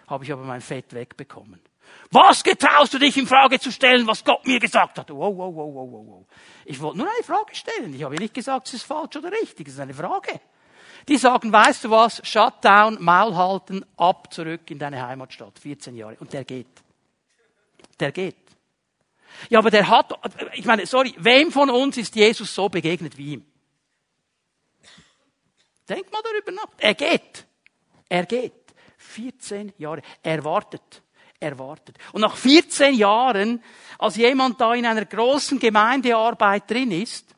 [0.07, 1.61] habe ich aber mein Fett wegbekommen.
[2.11, 5.09] Was getraust du dich in Frage zu stellen, was Gott mir gesagt hat?
[5.09, 6.25] Wow, wow, wow, wow, wow.
[6.65, 7.93] Ich wollte nur eine Frage stellen.
[7.93, 9.67] Ich habe nicht gesagt, es ist falsch oder richtig.
[9.67, 10.39] Es ist eine Frage.
[11.07, 12.21] Die sagen, weißt du was?
[12.25, 15.59] Shutdown, Maul halten, ab zurück in deine Heimatstadt.
[15.59, 16.17] 14 Jahre.
[16.19, 16.67] Und der geht.
[17.99, 18.35] Der geht.
[19.49, 20.13] Ja, aber der hat,
[20.53, 23.45] ich meine, sorry, wem von uns ist Jesus so begegnet wie ihm?
[25.87, 26.67] Denk mal darüber nach.
[26.77, 27.45] Er geht.
[28.09, 28.53] Er geht.
[28.97, 30.01] 14 Jahre.
[30.21, 31.01] Er wartet.
[31.39, 31.97] Er wartet.
[32.13, 33.63] Und nach 14 Jahren,
[33.99, 37.35] als jemand da in einer großen Gemeindearbeit drin ist,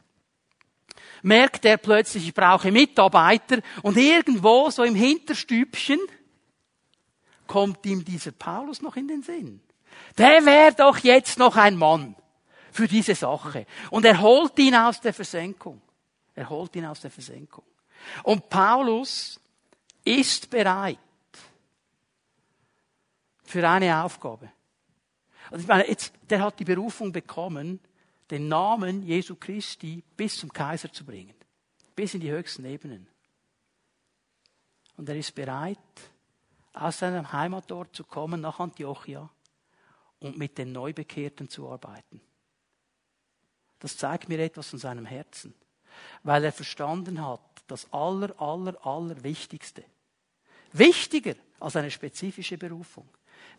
[1.21, 5.99] merkt er plötzlich, ich brauche Mitarbeiter und irgendwo so im Hinterstübchen
[7.45, 9.62] kommt ihm dieser Paulus noch in den Sinn.
[10.17, 12.15] Der wäre doch jetzt noch ein Mann
[12.71, 13.65] für diese Sache.
[13.89, 15.81] Und er holt ihn aus der Versenkung.
[16.35, 17.65] Er holt ihn aus der Versenkung.
[18.23, 19.41] Und Paulus
[20.05, 20.99] ist bereit
[23.49, 24.51] für eine Aufgabe.
[25.49, 27.79] Also ich meine, jetzt, der hat die Berufung bekommen,
[28.29, 31.33] den Namen Jesu Christi bis zum Kaiser zu bringen.
[31.95, 33.07] Bis in die höchsten Ebenen.
[34.97, 35.79] Und er ist bereit,
[36.73, 39.27] aus seinem Heimatort zu kommen nach Antiochia
[40.19, 42.21] und mit den Neubekehrten zu arbeiten.
[43.79, 45.55] Das zeigt mir etwas von seinem Herzen,
[46.21, 49.83] weil er verstanden hat, das aller, aller, aller Wichtigste.
[50.71, 53.09] Wichtiger als eine spezifische Berufung.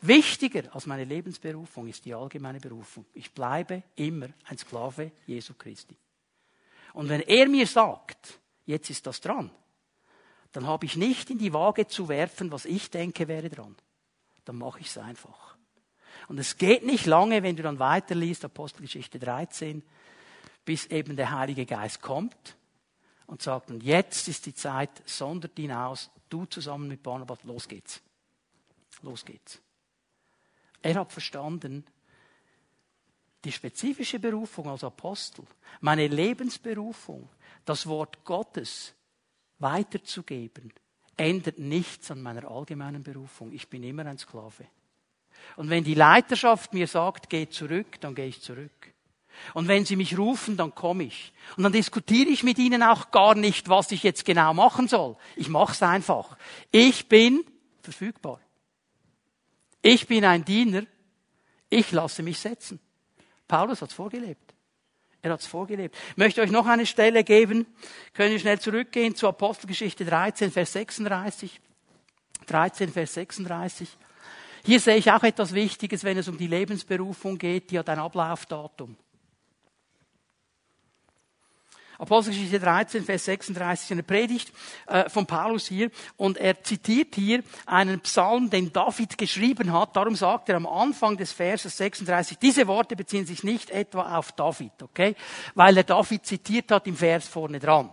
[0.02, 3.04] Wichtiger als meine Lebensberufung ist die allgemeine Berufung.
[3.12, 5.96] Ich bleibe immer ein Sklave Jesu Christi.
[6.94, 9.50] Und wenn er mir sagt, jetzt ist das dran,
[10.52, 13.76] dann habe ich nicht in die Waage zu werfen, was ich denke wäre dran.
[14.44, 15.56] Dann mache ich es einfach.
[16.28, 19.82] Und es geht nicht lange, wenn du dann weiterliest, Apostelgeschichte 13,
[20.64, 22.56] bis eben der Heilige Geist kommt
[23.26, 27.68] und sagt, und jetzt ist die Zeit, sondert ihn aus, du zusammen mit Barnabas, los
[27.68, 28.00] geht's.
[29.02, 29.60] Los geht's.
[30.82, 31.84] Er hat verstanden,
[33.44, 35.44] die spezifische Berufung als Apostel,
[35.80, 37.28] meine Lebensberufung,
[37.64, 38.94] das Wort Gottes
[39.58, 40.72] weiterzugeben,
[41.16, 43.52] ändert nichts an meiner allgemeinen Berufung.
[43.52, 44.66] Ich bin immer ein Sklave.
[45.56, 48.92] Und wenn die Leiterschaft mir sagt, geh zurück, dann gehe ich zurück.
[49.54, 51.32] Und wenn sie mich rufen, dann komme ich.
[51.56, 55.16] Und dann diskutiere ich mit ihnen auch gar nicht, was ich jetzt genau machen soll.
[55.36, 56.36] Ich mache es einfach.
[56.70, 57.44] Ich bin
[57.82, 58.40] verfügbar.
[59.82, 60.82] Ich bin ein Diener.
[61.68, 62.80] Ich lasse mich setzen.
[63.46, 64.54] Paulus hat es vorgelebt.
[65.22, 65.96] Er hat es vorgelebt.
[66.10, 67.66] Ich möchte euch noch eine Stelle geben.
[68.14, 71.60] Können wir schnell zurückgehen zu Apostelgeschichte 13, Vers 36.
[72.46, 73.88] 13, Vers 36.
[74.64, 77.70] Hier sehe ich auch etwas Wichtiges, wenn es um die Lebensberufung geht.
[77.70, 78.96] Die hat ein Ablaufdatum.
[82.00, 84.52] Apostelgeschichte 13, Vers 36, eine Predigt
[84.86, 85.90] äh, von Paulus hier.
[86.16, 89.94] Und er zitiert hier einen Psalm, den David geschrieben hat.
[89.94, 94.32] Darum sagt er am Anfang des Verses 36, diese Worte beziehen sich nicht etwa auf
[94.32, 95.14] David, okay?
[95.54, 97.90] Weil er David zitiert hat im Vers vorne dran.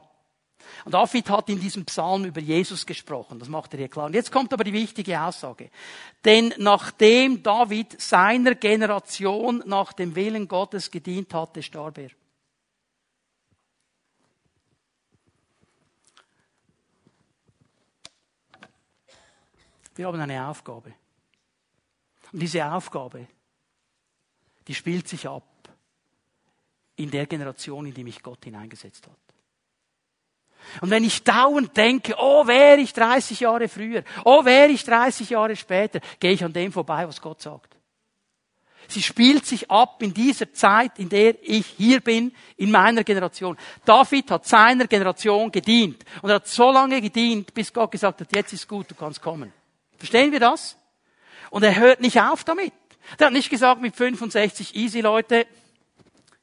[0.86, 3.39] Und David hat in diesem Psalm über Jesus gesprochen.
[3.39, 4.06] Das macht er hier klar.
[4.06, 5.70] Und jetzt kommt aber die wichtige Aussage.
[6.24, 12.10] Denn nachdem David seiner Generation nach dem Willen Gottes gedient hatte, starb er.
[19.97, 20.93] Wir haben eine Aufgabe.
[22.31, 23.27] Und diese Aufgabe,
[24.67, 25.43] die spielt sich ab
[26.97, 29.17] in der Generation, in die mich Gott hineingesetzt hat.
[30.81, 35.29] Und wenn ich dauernd denke, oh, wäre ich 30 Jahre früher, oh, wäre ich 30
[35.29, 37.75] Jahre später, gehe ich an dem vorbei, was Gott sagt.
[38.89, 43.57] Sie spielt sich ab in dieser Zeit, in der ich hier bin, in meiner Generation.
[43.83, 46.05] David hat seiner Generation gedient.
[46.21, 49.21] Und er hat so lange gedient, bis Gott gesagt hat, jetzt ist gut, du kannst
[49.21, 49.51] kommen.
[49.97, 50.77] Verstehen wir das?
[51.49, 52.73] Und er hört nicht auf damit.
[53.17, 55.47] Er hat nicht gesagt mit 65 easy Leute,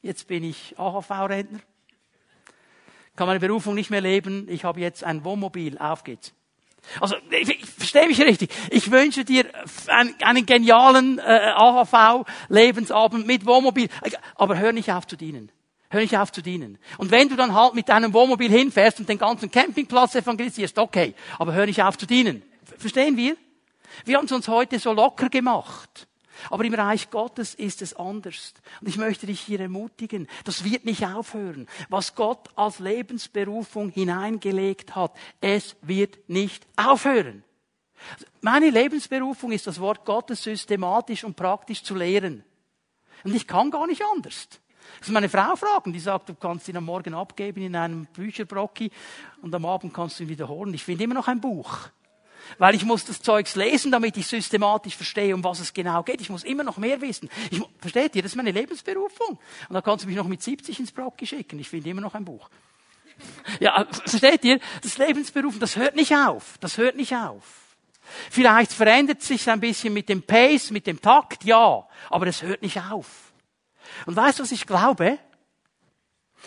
[0.03, 1.61] jetzt bin ich AHV-Rentner,
[3.17, 6.33] kann meine Berufung nicht mehr leben, ich habe jetzt ein Wohnmobil, auf geht's.
[7.01, 8.51] Also, ich, ich verstehe mich richtig.
[8.71, 9.47] Ich wünsche dir
[9.87, 13.89] einen, einen genialen äh, AHV-Lebensabend mit Wohnmobil.
[14.35, 15.51] Aber hör nicht auf zu dienen.
[15.89, 16.79] Hör nicht auf zu dienen.
[16.99, 21.15] Und wenn du dann halt mit deinem Wohnmobil hinfährst und den ganzen Campingplatz evangelisierst, okay.
[21.39, 22.43] Aber hör nicht auf zu dienen.
[22.79, 23.37] Verstehen wir?
[24.05, 26.09] Wir haben es uns heute so locker gemacht.
[26.51, 28.55] Aber im Reich Gottes ist es anders.
[28.81, 31.69] Und ich möchte dich hier ermutigen, das wird nicht aufhören.
[31.89, 37.45] Was Gott als Lebensberufung hineingelegt hat, es wird nicht aufhören.
[38.41, 42.45] Meine Lebensberufung ist das Wort Gottes systematisch und praktisch zu lehren.
[43.23, 44.49] Und ich kann gar nicht anders.
[44.99, 48.07] Das ist meine Frau fragen, die sagt, du kannst ihn am Morgen abgeben in einem
[48.07, 48.91] Bücherbrocki
[49.41, 50.75] und am Abend kannst du ihn wiederholen.
[50.75, 51.89] Ich finde immer noch ein Buch.
[52.59, 56.21] Weil ich muss das Zeugs lesen, damit ich systematisch verstehe, um was es genau geht.
[56.21, 57.29] Ich muss immer noch mehr wissen.
[57.51, 58.23] Ich, versteht ihr?
[58.23, 59.39] Das ist meine Lebensberufung.
[59.69, 61.59] Und da kannst du mich noch mit 70 ins Brocki schicken.
[61.59, 62.49] Ich finde immer noch ein Buch.
[63.61, 64.59] Ja, versteht ihr?
[64.83, 66.59] Das Lebensberufung, das hört nicht auf.
[66.59, 67.45] Das hört nicht auf.
[68.31, 71.87] Vielleicht verändert sich ein bisschen mit dem Pace, mit dem Takt, ja.
[72.11, 73.33] Aber es hört nicht auf.
[74.07, 75.19] Und weißt du, was ich glaube?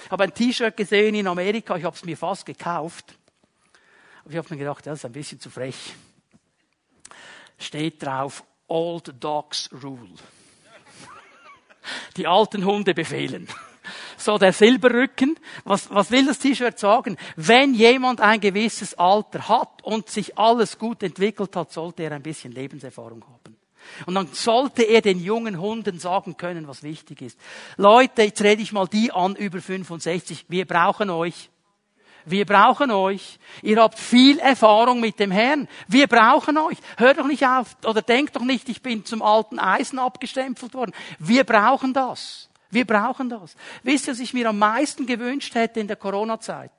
[0.05, 3.17] Ich habe ein T-Shirt gesehen in Amerika, ich habe es mir fast gekauft.
[4.27, 5.95] Aber ich habe mir gedacht, das ist ein bisschen zu frech.
[7.57, 10.09] Steht drauf, Old Dogs Rule.
[12.17, 13.47] Die alten Hunde befehlen.
[14.17, 15.39] So der Silberrücken.
[15.63, 17.15] Was, was will das T-Shirt sagen?
[17.37, 22.21] Wenn jemand ein gewisses Alter hat und sich alles gut entwickelt hat, sollte er ein
[22.21, 23.55] bisschen Lebenserfahrung haben.
[24.07, 27.39] Und dann sollte er den jungen Hunden sagen können, was wichtig ist.
[27.77, 30.47] Leute, jetzt rede ich mal die an über 65.
[30.49, 31.49] Wir brauchen euch.
[32.29, 33.39] Wir brauchen euch.
[33.61, 35.69] Ihr habt viel Erfahrung mit dem Herrn.
[35.87, 36.77] Wir brauchen euch.
[36.97, 40.91] Hört doch nicht auf oder denkt doch nicht, ich bin zum alten Eisen abgestempelt worden.
[41.19, 42.49] Wir brauchen das.
[42.69, 43.55] Wir brauchen das.
[43.83, 46.71] Wisst ihr, was ich mir am meisten gewünscht hätte in der Corona-Zeit?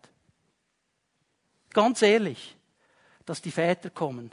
[1.73, 2.55] Ganz ehrlich,
[3.25, 4.31] dass die Väter kommen.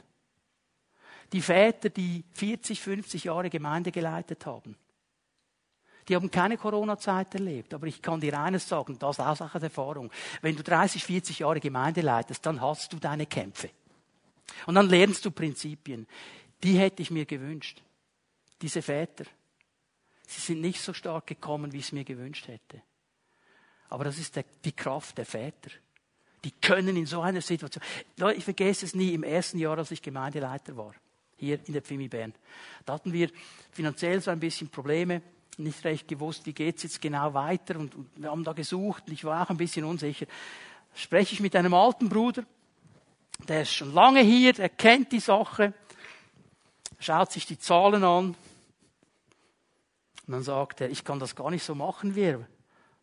[1.32, 4.76] Die Väter, die 40, 50 Jahre Gemeinde geleitet haben.
[6.08, 7.74] Die haben keine Corona-Zeit erlebt.
[7.74, 10.10] Aber ich kann dir eines sagen, das eine Erfahrung.
[10.40, 13.70] Wenn du 30, 40 Jahre Gemeinde leitest, dann hast du deine Kämpfe.
[14.66, 16.06] Und dann lernst du Prinzipien.
[16.62, 17.82] Die hätte ich mir gewünscht.
[18.62, 19.24] Diese Väter.
[20.26, 22.82] Sie sind nicht so stark gekommen, wie ich es mir gewünscht hätte.
[23.88, 25.70] Aber das ist der, die Kraft der Väter.
[26.44, 27.82] Die können in so einer Situation.
[28.16, 30.94] Leute, ich vergesse es nie im ersten Jahr, als ich Gemeindeleiter war.
[31.36, 32.32] Hier in der Pfimi Bern.
[32.84, 33.30] Da hatten wir
[33.70, 35.22] finanziell so ein bisschen Probleme
[35.58, 39.12] nicht recht gewusst, wie geht's jetzt genau weiter und, und wir haben da gesucht und
[39.12, 40.26] ich war auch ein bisschen unsicher.
[40.94, 42.44] Spreche ich mit einem alten Bruder,
[43.48, 45.72] der ist schon lange hier, der kennt die Sache,
[46.98, 48.34] schaut sich die Zahlen an
[50.26, 52.46] und dann sagt er, ich kann das gar nicht so machen wie er.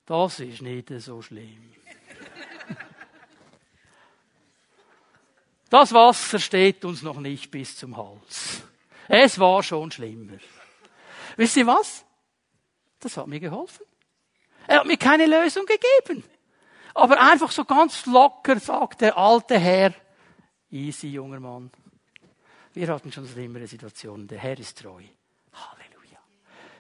[0.06, 1.74] Das ist nicht so schlimm.
[5.70, 8.62] Das Wasser steht uns noch nicht bis zum Hals.
[9.08, 10.38] Es war schon schlimmer.
[11.36, 12.06] Wisst ihr was?
[13.04, 13.86] Das hat mir geholfen.
[14.66, 16.24] Er hat mir keine Lösung gegeben.
[16.94, 19.94] Aber einfach so ganz locker sagt der alte Herr,
[20.72, 21.70] easy junger Mann.
[22.74, 24.28] Wir hatten schon schlimmere Situationen.
[24.28, 25.02] Der Herr ist treu.
[25.52, 26.20] Halleluja.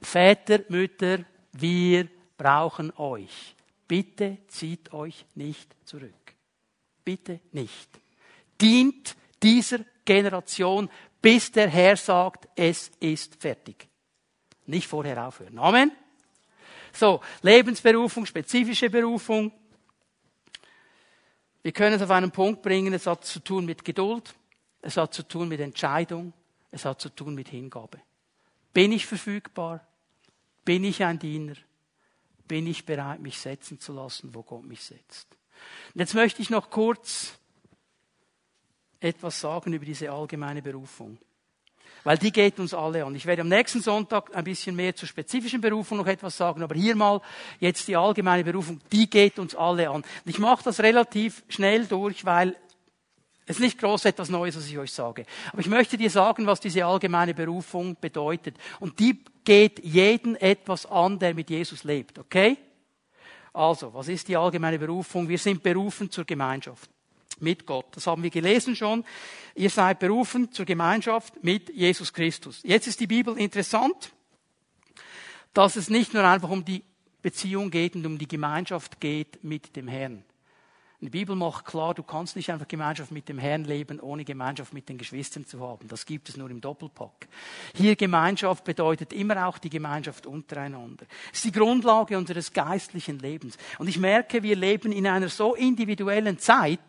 [0.01, 2.07] Väter, Mütter, wir
[2.37, 3.55] brauchen euch.
[3.85, 6.35] Bitte zieht euch nicht zurück.
[7.03, 7.89] Bitte nicht.
[8.61, 10.89] Dient dieser Generation,
[11.21, 13.89] bis der Herr sagt, es ist fertig.
[14.65, 15.59] Nicht vorher aufhören.
[15.59, 15.91] Amen.
[16.93, 19.51] So, Lebensberufung, spezifische Berufung.
[21.63, 24.35] Wir können es auf einen Punkt bringen, es hat zu tun mit Geduld,
[24.81, 26.33] es hat zu tun mit Entscheidung,
[26.71, 27.99] es hat zu tun mit Hingabe.
[28.73, 29.85] Bin ich verfügbar?
[30.65, 31.55] Bin ich ein Diener?
[32.47, 35.27] Bin ich bereit, mich setzen zu lassen, wo Gott mich setzt?
[35.93, 37.39] Und jetzt möchte ich noch kurz
[38.99, 41.17] etwas sagen über diese allgemeine Berufung.
[42.03, 43.15] Weil die geht uns alle an.
[43.15, 46.75] Ich werde am nächsten Sonntag ein bisschen mehr zur spezifischen Berufung noch etwas sagen, aber
[46.75, 47.21] hier mal
[47.59, 50.03] jetzt die allgemeine Berufung, die geht uns alle an.
[50.25, 52.55] Ich mache das relativ schnell durch, weil
[53.45, 55.25] es ist nicht groß etwas Neues, was ich euch sage.
[55.51, 58.55] Aber ich möchte dir sagen, was diese allgemeine Berufung bedeutet.
[58.79, 62.19] Und die geht jeden etwas an, der mit Jesus lebt.
[62.19, 62.57] Okay?
[63.51, 65.27] Also, was ist die allgemeine Berufung?
[65.27, 66.89] Wir sind berufen zur Gemeinschaft
[67.41, 67.85] mit Gott.
[67.91, 69.03] Das haben wir gelesen schon.
[69.55, 72.61] Ihr seid berufen zur Gemeinschaft mit Jesus Christus.
[72.63, 74.11] Jetzt ist die Bibel interessant,
[75.53, 76.83] dass es nicht nur einfach um die
[77.21, 80.23] Beziehung geht und um die Gemeinschaft geht mit dem Herrn.
[81.03, 84.73] Die Bibel macht klar, du kannst nicht einfach Gemeinschaft mit dem Herrn leben, ohne Gemeinschaft
[84.73, 85.89] mit den Geschwistern zu haben.
[85.89, 87.27] Das gibt es nur im Doppelpack.
[87.75, 91.05] Hier Gemeinschaft bedeutet immer auch die Gemeinschaft untereinander.
[91.33, 93.57] Es ist die Grundlage unseres geistlichen Lebens.
[93.79, 96.79] Und ich merke, wir leben in einer so individuellen Zeit,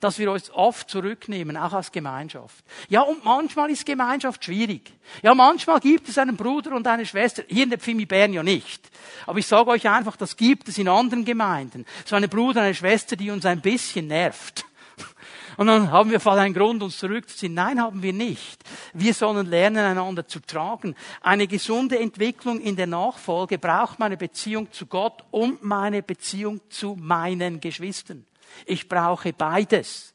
[0.00, 2.64] dass wir uns oft zurücknehmen, auch als Gemeinschaft.
[2.88, 4.92] Ja, und manchmal ist Gemeinschaft schwierig.
[5.22, 7.44] Ja, manchmal gibt es einen Bruder und eine Schwester.
[7.46, 8.90] Hier in der Pfimi Bern ja nicht.
[9.26, 11.86] Aber ich sage euch einfach, das gibt es in anderen Gemeinden.
[12.04, 14.64] So eine Bruder, eine Schwester, die uns ein ein bisschen nervt.
[15.56, 17.52] Und dann haben wir einen Grund, uns zurückzuziehen.
[17.52, 18.62] Nein, haben wir nicht.
[18.94, 20.94] Wir sollen lernen, einander zu tragen.
[21.20, 26.96] Eine gesunde Entwicklung in der Nachfolge braucht meine Beziehung zu Gott und meine Beziehung zu
[26.98, 28.24] meinen Geschwistern.
[28.64, 30.14] Ich brauche beides,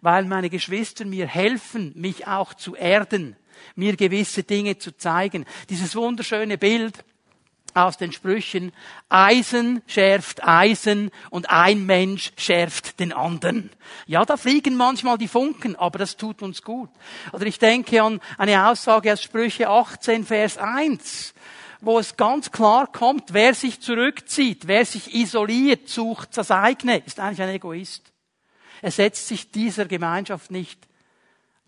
[0.00, 3.36] weil meine Geschwister mir helfen, mich auch zu erden,
[3.74, 5.44] mir gewisse Dinge zu zeigen.
[5.68, 7.04] Dieses wunderschöne Bild,
[7.74, 8.72] aus den Sprüchen,
[9.08, 13.70] Eisen schärft Eisen und ein Mensch schärft den anderen.
[14.06, 16.90] Ja, da fliegen manchmal die Funken, aber das tut uns gut.
[17.32, 21.34] Oder ich denke an eine Aussage aus Sprüche 18, Vers 1
[21.80, 27.20] wo es ganz klar kommt, wer sich zurückzieht, wer sich isoliert, sucht das eigene, ist
[27.20, 28.12] eigentlich ein Egoist.
[28.82, 30.87] Er setzt sich dieser Gemeinschaft nicht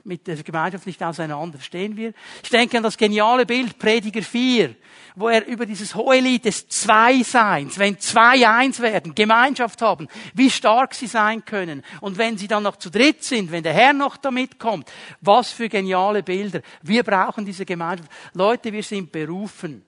[0.05, 1.59] mit der Gemeinschaft nicht auseinander.
[1.59, 2.13] Verstehen wir?
[2.43, 4.75] Ich denke an das geniale Bild Prediger 4,
[5.17, 10.51] wo er über dieses hohe Lied des Zweiseins, wenn zwei eins werden, Gemeinschaft haben, wie
[10.51, 11.83] stark sie sein können.
[12.01, 14.91] Und wenn sie dann noch zu dritt sind, wenn der Herr noch damit kommt,
[15.21, 16.61] was für geniale Bilder.
[16.83, 18.11] Wir brauchen diese Gemeinschaft.
[18.35, 19.85] Leute, wir sind berufen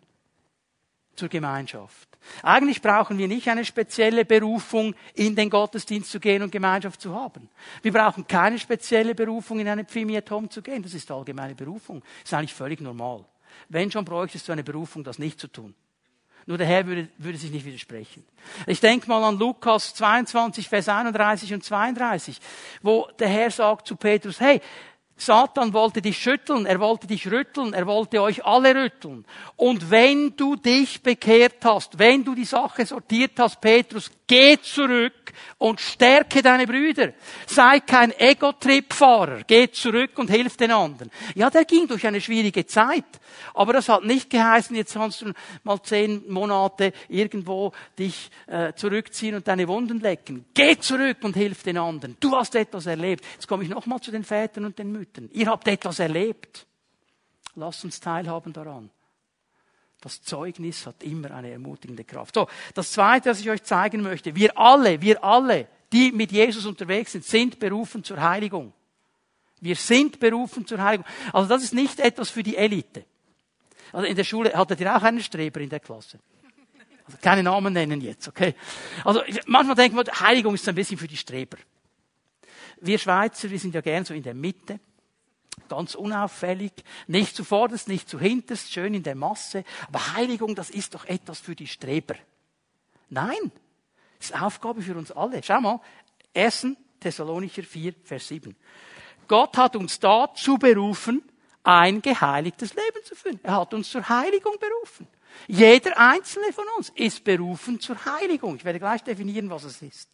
[1.15, 2.12] zur Gemeinschaft.
[2.43, 7.15] Eigentlich brauchen wir nicht eine spezielle Berufung, in den Gottesdienst zu gehen und Gemeinschaft zu
[7.15, 7.49] haben.
[7.83, 10.83] Wir brauchen keine spezielle Berufung, in eine Pfimiatom zu gehen.
[10.83, 12.01] Das ist allgemeine Berufung.
[12.01, 13.25] Das ist eigentlich völlig normal.
[13.69, 15.75] Wenn schon bräuchtest du eine Berufung, das nicht zu tun.
[16.47, 18.25] Nur der Herr würde, würde sich nicht widersprechen.
[18.67, 22.39] Ich denke mal an Lukas 22, Vers 31 und 32,
[22.83, 24.61] wo der Herr sagt zu Petrus, hey,
[25.17, 29.25] Satan wollte dich schütteln, er wollte dich rütteln, er wollte euch alle rütteln.
[29.57, 35.13] Und wenn du dich bekehrt hast, wenn du die Sache sortiert hast, Petrus, geh zurück
[35.59, 37.13] und stärke deine Brüder.
[37.47, 39.43] Sei kein Ego-Trip-Fahrer.
[39.47, 41.11] Geh zurück und hilf den anderen.
[41.35, 43.05] Ja, der ging durch eine schwierige Zeit.
[43.53, 49.35] Aber das hat nicht geheißen, jetzt kannst du mal zehn Monate irgendwo dich äh, zurückziehen
[49.35, 50.47] und deine Wunden lecken.
[50.55, 52.17] Geh zurück und hilf den anderen.
[52.19, 53.27] Du hast etwas erlebt.
[53.35, 55.29] Jetzt komme ich nochmal zu den Vätern und den Müttern.
[55.35, 56.67] Ihr habt etwas erlebt.
[57.55, 58.89] Lasst uns teilhaben daran.
[60.03, 62.35] Das Zeugnis hat immer eine ermutigende Kraft.
[62.35, 64.35] So, das zweite, was ich euch zeigen möchte.
[64.35, 68.73] Wir alle, wir alle, die mit Jesus unterwegs sind, sind berufen zur Heiligung.
[69.61, 71.07] Wir sind berufen zur Heiligung.
[71.33, 73.05] Also das ist nicht etwas für die Elite.
[73.93, 76.19] Also in der Schule hattet ihr auch einen Streber in der Klasse.
[77.07, 78.57] Also keine Namen nennen jetzt, okay?
[79.05, 81.59] Also manchmal denkt man, Heiligung ist ein bisschen für die Streber.
[82.81, 84.81] Wir Schweizer, wir sind ja gern so in der Mitte
[85.69, 86.73] ganz unauffällig,
[87.07, 89.65] nicht zuvorderst, nicht zu hinterst, schön in der Masse.
[89.89, 92.15] Aber Heiligung, das ist doch etwas für die Streber.
[93.09, 93.53] Nein,
[94.19, 95.43] das ist Aufgabe für uns alle.
[95.43, 95.81] Schau mal,
[96.35, 96.69] 1.
[97.01, 98.55] Thessalonicher 4, Vers 7.
[99.29, 101.23] Gott hat uns dazu berufen,
[101.65, 103.41] ein geheiligtes Leben zu führen.
[103.43, 105.07] Er hat uns zur Heiligung berufen.
[105.49, 108.57] Jeder einzelne von uns ist berufen zur Heiligung.
[108.57, 110.09] Ich werde gleich definieren, was es ist.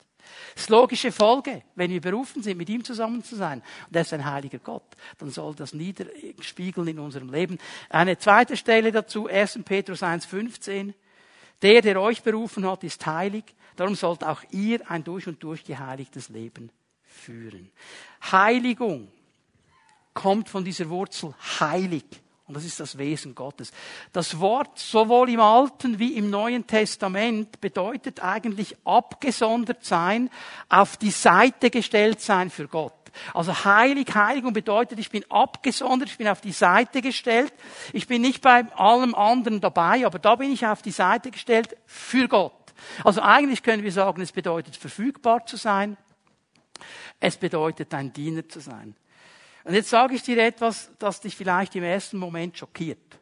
[0.54, 1.62] Das logische Folge.
[1.74, 4.96] Wenn wir berufen sind, mit ihm zusammen zu sein, und er ist ein heiliger Gott,
[5.18, 7.58] dann soll das niederspiegeln in unserem Leben.
[7.88, 9.60] Eine zweite Stelle dazu, 1.
[9.64, 10.94] Petrus 1,15.
[11.62, 13.44] Der, der euch berufen hat, ist heilig.
[13.76, 16.70] Darum sollt auch ihr ein durch und durch geheiligtes Leben
[17.04, 17.70] führen.
[18.30, 19.08] Heiligung
[20.14, 22.04] kommt von dieser Wurzel heilig.
[22.48, 23.72] Und das ist das Wesen Gottes.
[24.12, 30.30] Das Wort sowohl im Alten wie im Neuen Testament bedeutet eigentlich abgesondert sein,
[30.70, 32.94] auf die Seite gestellt sein für Gott.
[33.34, 37.52] Also heilig, Heiligung bedeutet, ich bin abgesondert, ich bin auf die Seite gestellt.
[37.92, 41.76] Ich bin nicht bei allem anderen dabei, aber da bin ich auf die Seite gestellt
[41.84, 42.52] für Gott.
[43.04, 45.98] Also eigentlich können wir sagen, es bedeutet verfügbar zu sein.
[47.20, 48.94] Es bedeutet ein Diener zu sein.
[49.68, 53.20] Und jetzt sage ich dir etwas, das dich vielleicht im ersten Moment schockiert.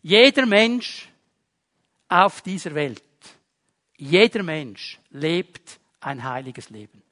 [0.00, 1.10] Jeder Mensch
[2.08, 3.02] auf dieser Welt,
[3.98, 7.02] jeder Mensch lebt ein heiliges Leben.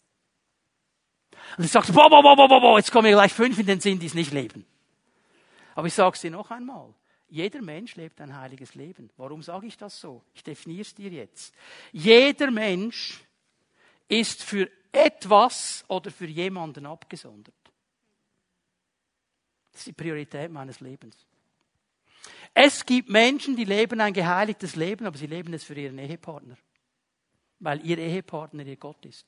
[1.59, 3.81] Und ich sagst, boah, boah, boah, boah, boah, jetzt kommen mir gleich fünf in den
[3.81, 4.65] Sinn, die es nicht leben.
[5.75, 6.95] Aber ich sage es dir noch einmal.
[7.29, 9.11] Jeder Mensch lebt ein heiliges Leben.
[9.19, 10.23] Warum sage ich das so?
[10.33, 11.55] Ich definiere es dir jetzt.
[11.93, 13.28] Jeder Mensch
[14.09, 17.55] ist für etwas oder für jemanden abgesondert.
[19.71, 21.17] Das ist die Priorität meines Lebens.
[22.55, 26.57] Es gibt Menschen, die leben ein geheiligtes Leben, aber sie leben es für ihren Ehepartner.
[27.61, 29.27] Weil ihr Ehepartner ihr Gott ist.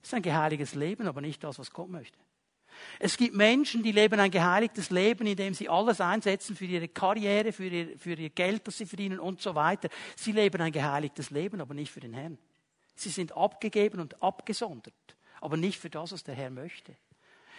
[0.00, 2.18] Es ist ein geheiligtes Leben, aber nicht das, was Gott möchte.
[2.98, 7.52] Es gibt Menschen, die leben ein geheiligtes Leben, indem sie alles einsetzen für ihre Karriere,
[7.52, 9.88] für ihr, für ihr Geld, das sie verdienen und so weiter.
[10.14, 12.38] Sie leben ein geheiligtes Leben, aber nicht für den Herrn.
[12.96, 14.94] Sie sind abgegeben und abgesondert,
[15.40, 16.96] aber nicht für das, was der Herr möchte.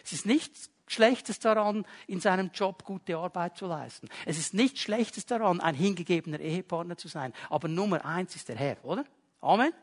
[0.03, 4.09] Es ist nichts Schlechtes daran, in seinem Job gute Arbeit zu leisten.
[4.25, 7.33] Es ist nichts Schlechtes daran, ein hingegebener Ehepartner zu sein.
[7.49, 9.05] Aber Nummer eins ist der Herr, oder?
[9.41, 9.73] Amen.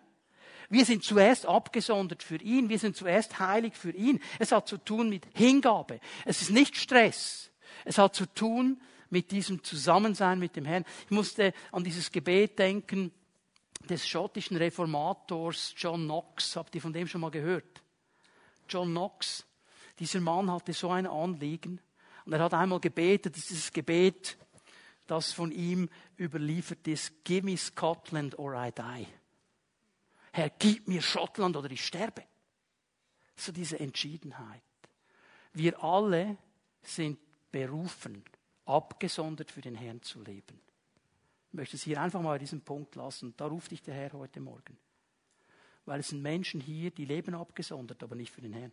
[0.70, 2.68] Wir sind zuerst abgesondert für ihn.
[2.70, 4.20] Wir sind zuerst heilig für ihn.
[4.38, 6.00] Es hat zu tun mit Hingabe.
[6.24, 7.50] Es ist nicht Stress.
[7.84, 8.80] Es hat zu tun
[9.10, 10.84] mit diesem Zusammensein mit dem Herrn.
[11.04, 13.12] Ich musste an dieses Gebet denken,
[13.88, 16.56] des schottischen Reformators John Knox.
[16.56, 17.82] Habt ihr von dem schon mal gehört?
[18.68, 19.44] John Knox.
[19.98, 21.80] Dieser Mann hatte so ein Anliegen.
[22.24, 24.38] Und er hat einmal gebetet, das Gebet,
[25.06, 29.06] das von ihm überliefert ist, Give me Scotland or I die.
[30.32, 32.24] Herr, gib mir Schottland oder ich sterbe.
[33.36, 34.62] So diese Entschiedenheit.
[35.52, 36.38] Wir alle
[36.82, 37.18] sind
[37.52, 38.24] berufen,
[38.64, 40.60] abgesondert für den Herrn zu leben.
[41.54, 43.32] Möchte es hier einfach mal an diesem Punkt lassen.
[43.36, 44.76] Da ruft dich der Herr heute Morgen.
[45.86, 48.72] Weil es sind Menschen hier, die leben abgesondert, aber nicht für den Herrn.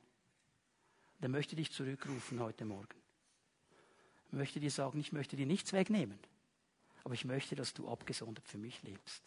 [1.22, 2.96] Der möchte dich zurückrufen heute Morgen.
[4.28, 6.18] Ich möchte dir sagen, ich möchte dir nichts wegnehmen.
[7.04, 9.22] Aber ich möchte, dass du abgesondert für mich lebst.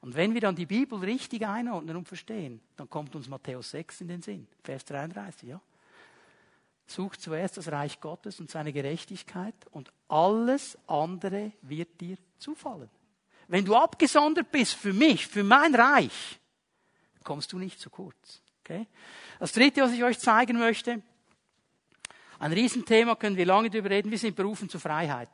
[0.00, 4.02] Und wenn wir dann die Bibel richtig einordnen und verstehen, dann kommt uns Matthäus 6
[4.02, 4.46] in den Sinn.
[4.62, 5.60] Vers 33, ja.
[6.86, 12.90] Such zuerst das Reich Gottes und seine Gerechtigkeit und alles andere wird dir zufallen.
[13.48, 16.40] Wenn du abgesondert bist für mich, für mein Reich,
[17.22, 18.42] kommst du nicht zu kurz.
[18.60, 18.86] Okay?
[19.38, 21.02] Das dritte, was ich euch zeigen möchte,
[22.38, 25.30] ein Riesenthema, können wir lange darüber reden, wir sind berufen zur Freiheit.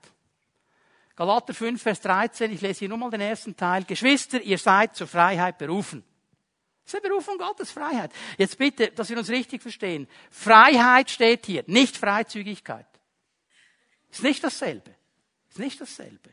[1.16, 3.84] Galater 5, Vers 13, ich lese hier nur mal den ersten Teil.
[3.84, 6.04] Geschwister, ihr seid zur Freiheit berufen.
[6.84, 8.12] Das ist eine Berufung Gottes, Freiheit.
[8.38, 10.08] Jetzt bitte, dass wir uns richtig verstehen.
[10.30, 12.86] Freiheit steht hier, nicht Freizügigkeit.
[14.10, 14.94] Ist nicht dasselbe.
[15.48, 16.30] Ist nicht dasselbe.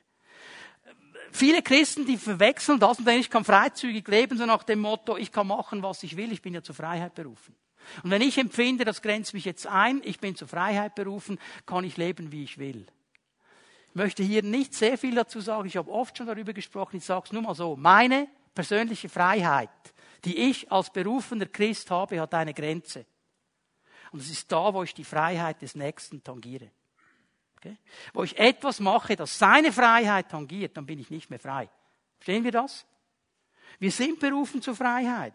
[1.31, 5.17] Viele Christen, die verwechseln das und denken, ich kann freizügig leben, so nach dem Motto,
[5.17, 7.55] ich kann machen, was ich will, ich bin ja zur Freiheit berufen.
[8.03, 11.83] Und wenn ich empfinde, das grenzt mich jetzt ein, ich bin zur Freiheit berufen, kann
[11.83, 12.85] ich leben, wie ich will.
[13.89, 17.05] Ich möchte hier nicht sehr viel dazu sagen, ich habe oft schon darüber gesprochen, ich
[17.05, 19.69] sage es nur mal so, meine persönliche Freiheit
[20.25, 23.05] die ich als berufener Christ habe, hat eine Grenze.
[24.11, 26.71] Und es ist da, wo ich die Freiheit des Nächsten tangiere.
[27.59, 27.77] Okay?
[28.13, 31.69] Wo ich etwas mache, das seine Freiheit tangiert, dann bin ich nicht mehr frei.
[32.17, 32.85] Verstehen wir das?
[33.79, 35.33] Wir sind berufen zur Freiheit.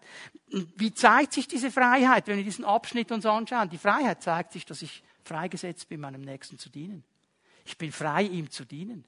[0.77, 3.71] wie zeigt sich diese Freiheit, wenn wir diesen Abschnitt uns anschauen?
[3.71, 7.05] Die Freiheit zeigt sich, dass ich freigesetzt bin, meinem Nächsten zu dienen.
[7.65, 9.05] Ich bin frei, ihm zu dienen.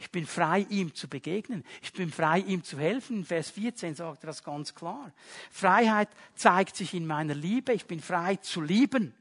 [0.00, 1.64] Ich bin frei, ihm zu begegnen.
[1.82, 3.24] Ich bin frei, ihm zu helfen.
[3.24, 5.12] Vers 14 sagt er das ganz klar.
[5.50, 7.72] Freiheit zeigt sich in meiner Liebe.
[7.72, 9.12] Ich bin frei zu lieben.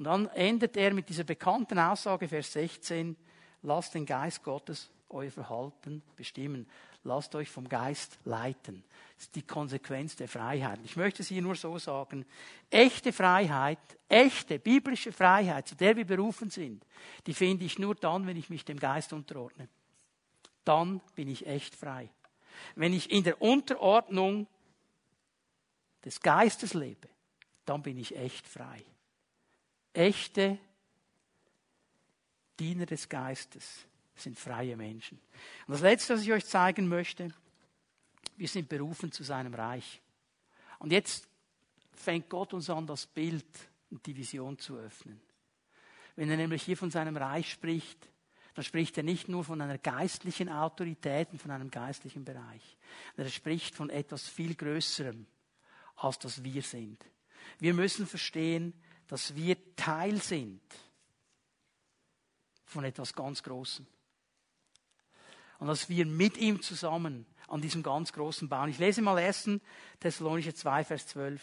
[0.00, 3.14] Und dann endet er mit dieser bekannten Aussage, Vers 16,
[3.60, 6.66] lasst den Geist Gottes euer Verhalten bestimmen.
[7.04, 8.82] Lasst euch vom Geist leiten.
[9.16, 10.80] Das ist die Konsequenz der Freiheit.
[10.84, 12.24] Ich möchte es hier nur so sagen.
[12.70, 13.78] Echte Freiheit,
[14.08, 16.82] echte biblische Freiheit, zu der wir berufen sind,
[17.26, 19.68] die finde ich nur dann, wenn ich mich dem Geist unterordne.
[20.64, 22.08] Dann bin ich echt frei.
[22.74, 24.46] Wenn ich in der Unterordnung
[26.06, 27.10] des Geistes lebe,
[27.66, 28.82] dann bin ich echt frei.
[29.92, 30.58] Echte
[32.58, 35.18] Diener des Geistes sind freie Menschen.
[35.66, 37.32] Und das Letzte, was ich euch zeigen möchte,
[38.36, 40.00] wir sind berufen zu seinem Reich.
[40.78, 41.28] Und jetzt
[41.92, 43.46] fängt Gott uns an, das Bild
[43.90, 45.20] und die Vision zu öffnen.
[46.16, 48.08] Wenn er nämlich hier von seinem Reich spricht,
[48.54, 52.76] dann spricht er nicht nur von einer geistlichen Autorität und von einem geistlichen Bereich.
[53.16, 55.26] Er spricht von etwas viel Größerem,
[55.96, 57.04] als das wir sind.
[57.58, 58.74] Wir müssen verstehen,
[59.10, 60.62] dass wir Teil sind
[62.64, 63.84] von etwas ganz Großem
[65.58, 68.70] und dass wir mit ihm zusammen an diesem ganz großen bauen.
[68.70, 69.50] Ich lese mal 1.
[69.98, 71.42] Thessalonicher 2, Vers 12.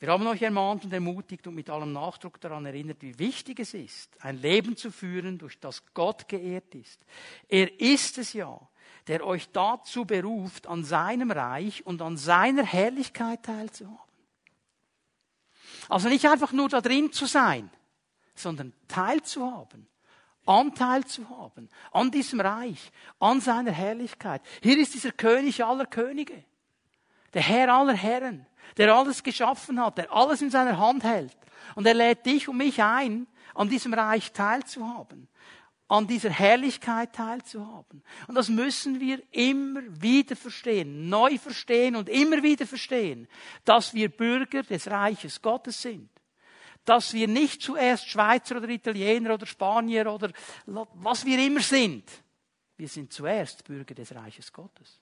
[0.00, 3.74] Wir haben euch ermahnt und ermutigt und mit allem Nachdruck daran erinnert, wie wichtig es
[3.74, 7.00] ist, ein Leben zu führen, durch das Gott geehrt ist.
[7.48, 8.60] Er ist es ja,
[9.06, 14.07] der euch dazu beruft, an seinem Reich und an seiner Herrlichkeit teilzuhaben.
[15.88, 17.70] Also nicht einfach nur da drin zu sein,
[18.34, 19.88] sondern teilzuhaben
[20.48, 24.40] Anteil zu haben an diesem Reich, an seiner Herrlichkeit.
[24.62, 26.42] Hier ist dieser König aller Könige,
[27.34, 28.46] der Herr aller Herren,
[28.78, 31.36] der alles geschaffen hat, der alles in seiner Hand hält.
[31.74, 35.28] Und er lädt dich und mich ein, an diesem Reich teilzuhaben,
[35.88, 38.02] an dieser Herrlichkeit teilzuhaben.
[38.26, 43.26] Und das müssen wir immer wieder verstehen, neu verstehen und immer wieder verstehen,
[43.64, 46.10] dass wir Bürger des Reiches Gottes sind
[46.88, 50.30] dass wir nicht zuerst Schweizer oder Italiener oder Spanier oder
[50.64, 52.10] was wir immer sind.
[52.78, 54.98] Wir sind zuerst Bürger des Reiches Gottes.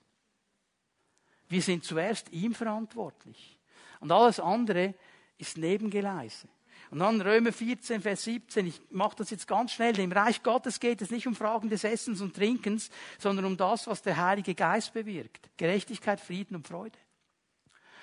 [1.47, 3.57] Wir sind zuerst ihm verantwortlich.
[4.01, 4.95] Und alles andere
[5.37, 6.49] ist Nebengeleise.
[6.89, 9.99] Und dann Römer 14, Vers 17, ich mache das jetzt ganz schnell.
[9.99, 13.87] Im Reich Gottes geht es nicht um Fragen des Essens und Trinkens, sondern um das,
[13.87, 15.49] was der Heilige Geist bewirkt.
[15.57, 16.97] Gerechtigkeit, Frieden und Freude.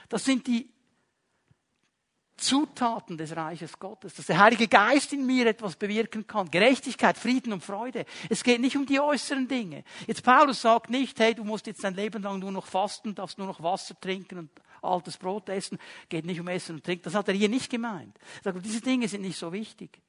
[0.09, 0.69] Das sind die
[2.37, 6.51] Zutaten des Reiches Gottes, dass der Heilige Geist in mir etwas bewirken kann.
[6.51, 8.07] Gerechtigkeit, Frieden und Freude.
[8.29, 9.85] Es geht nicht um die äußeren Dinge.
[10.07, 13.39] Jetzt Paulus sagt nicht, hey, du musst jetzt dein Leben lang nur noch fasten, darfst
[13.39, 14.51] nur noch Wasser trinken und
[14.83, 15.79] altes Brot essen.
[16.09, 17.05] Geht nicht um Essen und Trinken.
[17.05, 18.19] Das hat er hier nicht gemeint.
[18.43, 20.01] Er sagt, diese Dinge sind nicht so wichtig.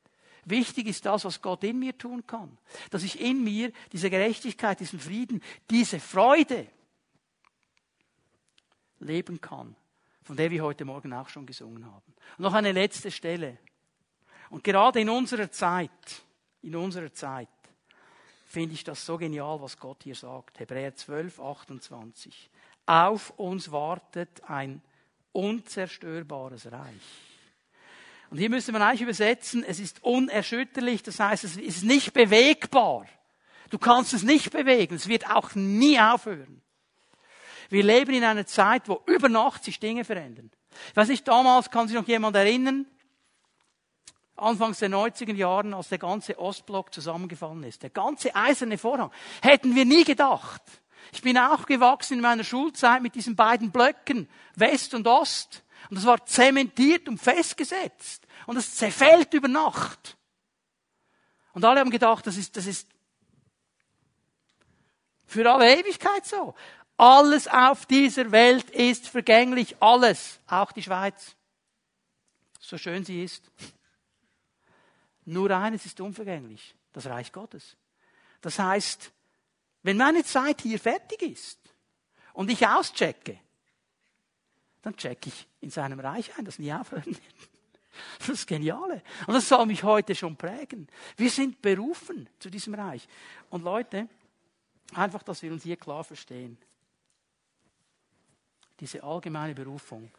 [0.45, 2.57] Wichtig ist das, was Gott in mir tun kann.
[2.91, 6.67] Dass ich in mir diese Gerechtigkeit, diesen Frieden, diese Freude
[8.99, 9.76] leben kann,
[10.26, 12.13] von der wir heute Morgen auch schon gesungen haben.
[12.38, 13.59] Und noch eine letzte Stelle.
[14.49, 16.23] Und gerade in unserer Zeit,
[16.63, 17.47] in unserer Zeit,
[18.47, 20.59] finde ich das so genial, was Gott hier sagt.
[20.59, 22.49] Hebräer 12, 28.
[22.88, 24.82] Auf uns wartet ein
[25.32, 27.21] unzerstörbares Reich.
[28.32, 33.05] Und hier müsste man eigentlich übersetzen, es ist unerschütterlich, das heißt, es ist nicht bewegbar.
[33.69, 36.63] Du kannst es nicht bewegen, es wird auch nie aufhören.
[37.70, 40.51] Wir leben in einer Zeit, wo über Nacht sich Dinge verändern.
[40.89, 42.86] Ich weiß nicht, damals kann sich noch jemand erinnern,
[44.38, 47.84] Anfangs der 90er Jahren, als der ganze Ostblock zusammengefallen ist.
[47.84, 49.11] Der ganze eiserne Vorhang.
[49.41, 50.61] Hätten wir nie gedacht.
[51.13, 55.63] Ich bin auch gewachsen in meiner Schulzeit mit diesen beiden Blöcken, West und Ost.
[55.89, 58.28] Und das war zementiert und festgesetzt.
[58.45, 60.18] Und es zerfällt über Nacht.
[61.53, 62.89] Und alle haben gedacht, das ist, das ist
[65.26, 66.55] für alle Ewigkeit so.
[66.98, 69.76] Alles auf dieser Welt ist vergänglich.
[69.82, 70.39] Alles.
[70.48, 71.36] Auch die Schweiz.
[72.60, 73.52] So schön sie ist.
[75.26, 77.76] Nur eines ist unvergänglich, das Reich Gottes.
[78.41, 79.12] Das heißt,
[79.84, 81.60] wenn meine Zeit hier fertig ist
[82.34, 83.39] und ich auschecke,
[84.84, 87.22] dann checke ich in seinem Reich ein, das nie aufhören wird.
[88.20, 89.02] Das ist Geniale.
[89.26, 90.88] Und das soll mich heute schon prägen.
[91.18, 93.08] Wir sind berufen zu diesem Reich.
[93.50, 94.10] Und Leute,
[94.93, 96.58] einfach, dass wir uns hier klar verstehen.
[98.80, 100.11] Diese allgemeine Berufung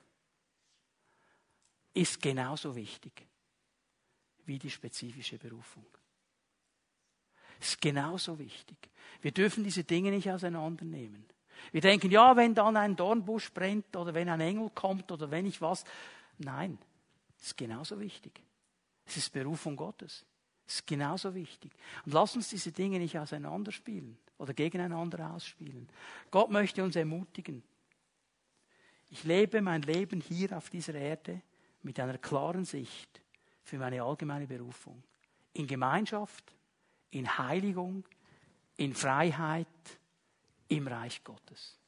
[1.92, 3.26] ist genauso wichtig
[4.44, 5.86] wie die spezifische Berufung.
[7.60, 8.76] Ist genauso wichtig.
[9.20, 11.24] Wir dürfen diese Dinge nicht auseinandernehmen.
[11.72, 15.46] Wir denken, ja, wenn dann ein Dornbusch brennt oder wenn ein Engel kommt oder wenn
[15.46, 15.84] ich was.
[16.38, 16.78] Nein,
[17.40, 18.42] ist genauso wichtig.
[19.06, 20.24] Es ist Berufung Gottes.
[20.66, 21.72] Es ist genauso wichtig.
[22.04, 25.88] Und lass uns diese Dinge nicht auseinanderspielen oder gegeneinander ausspielen.
[26.30, 27.62] Gott möchte uns ermutigen.
[29.08, 31.40] Ich lebe mein Leben hier auf dieser Erde
[31.82, 33.22] mit einer klaren Sicht
[33.62, 35.02] für meine allgemeine Berufung.
[35.52, 36.54] In Gemeinschaft,
[37.10, 38.04] in Heiligung,
[38.76, 39.66] in Freiheit,
[40.68, 41.78] im Reich Gottes.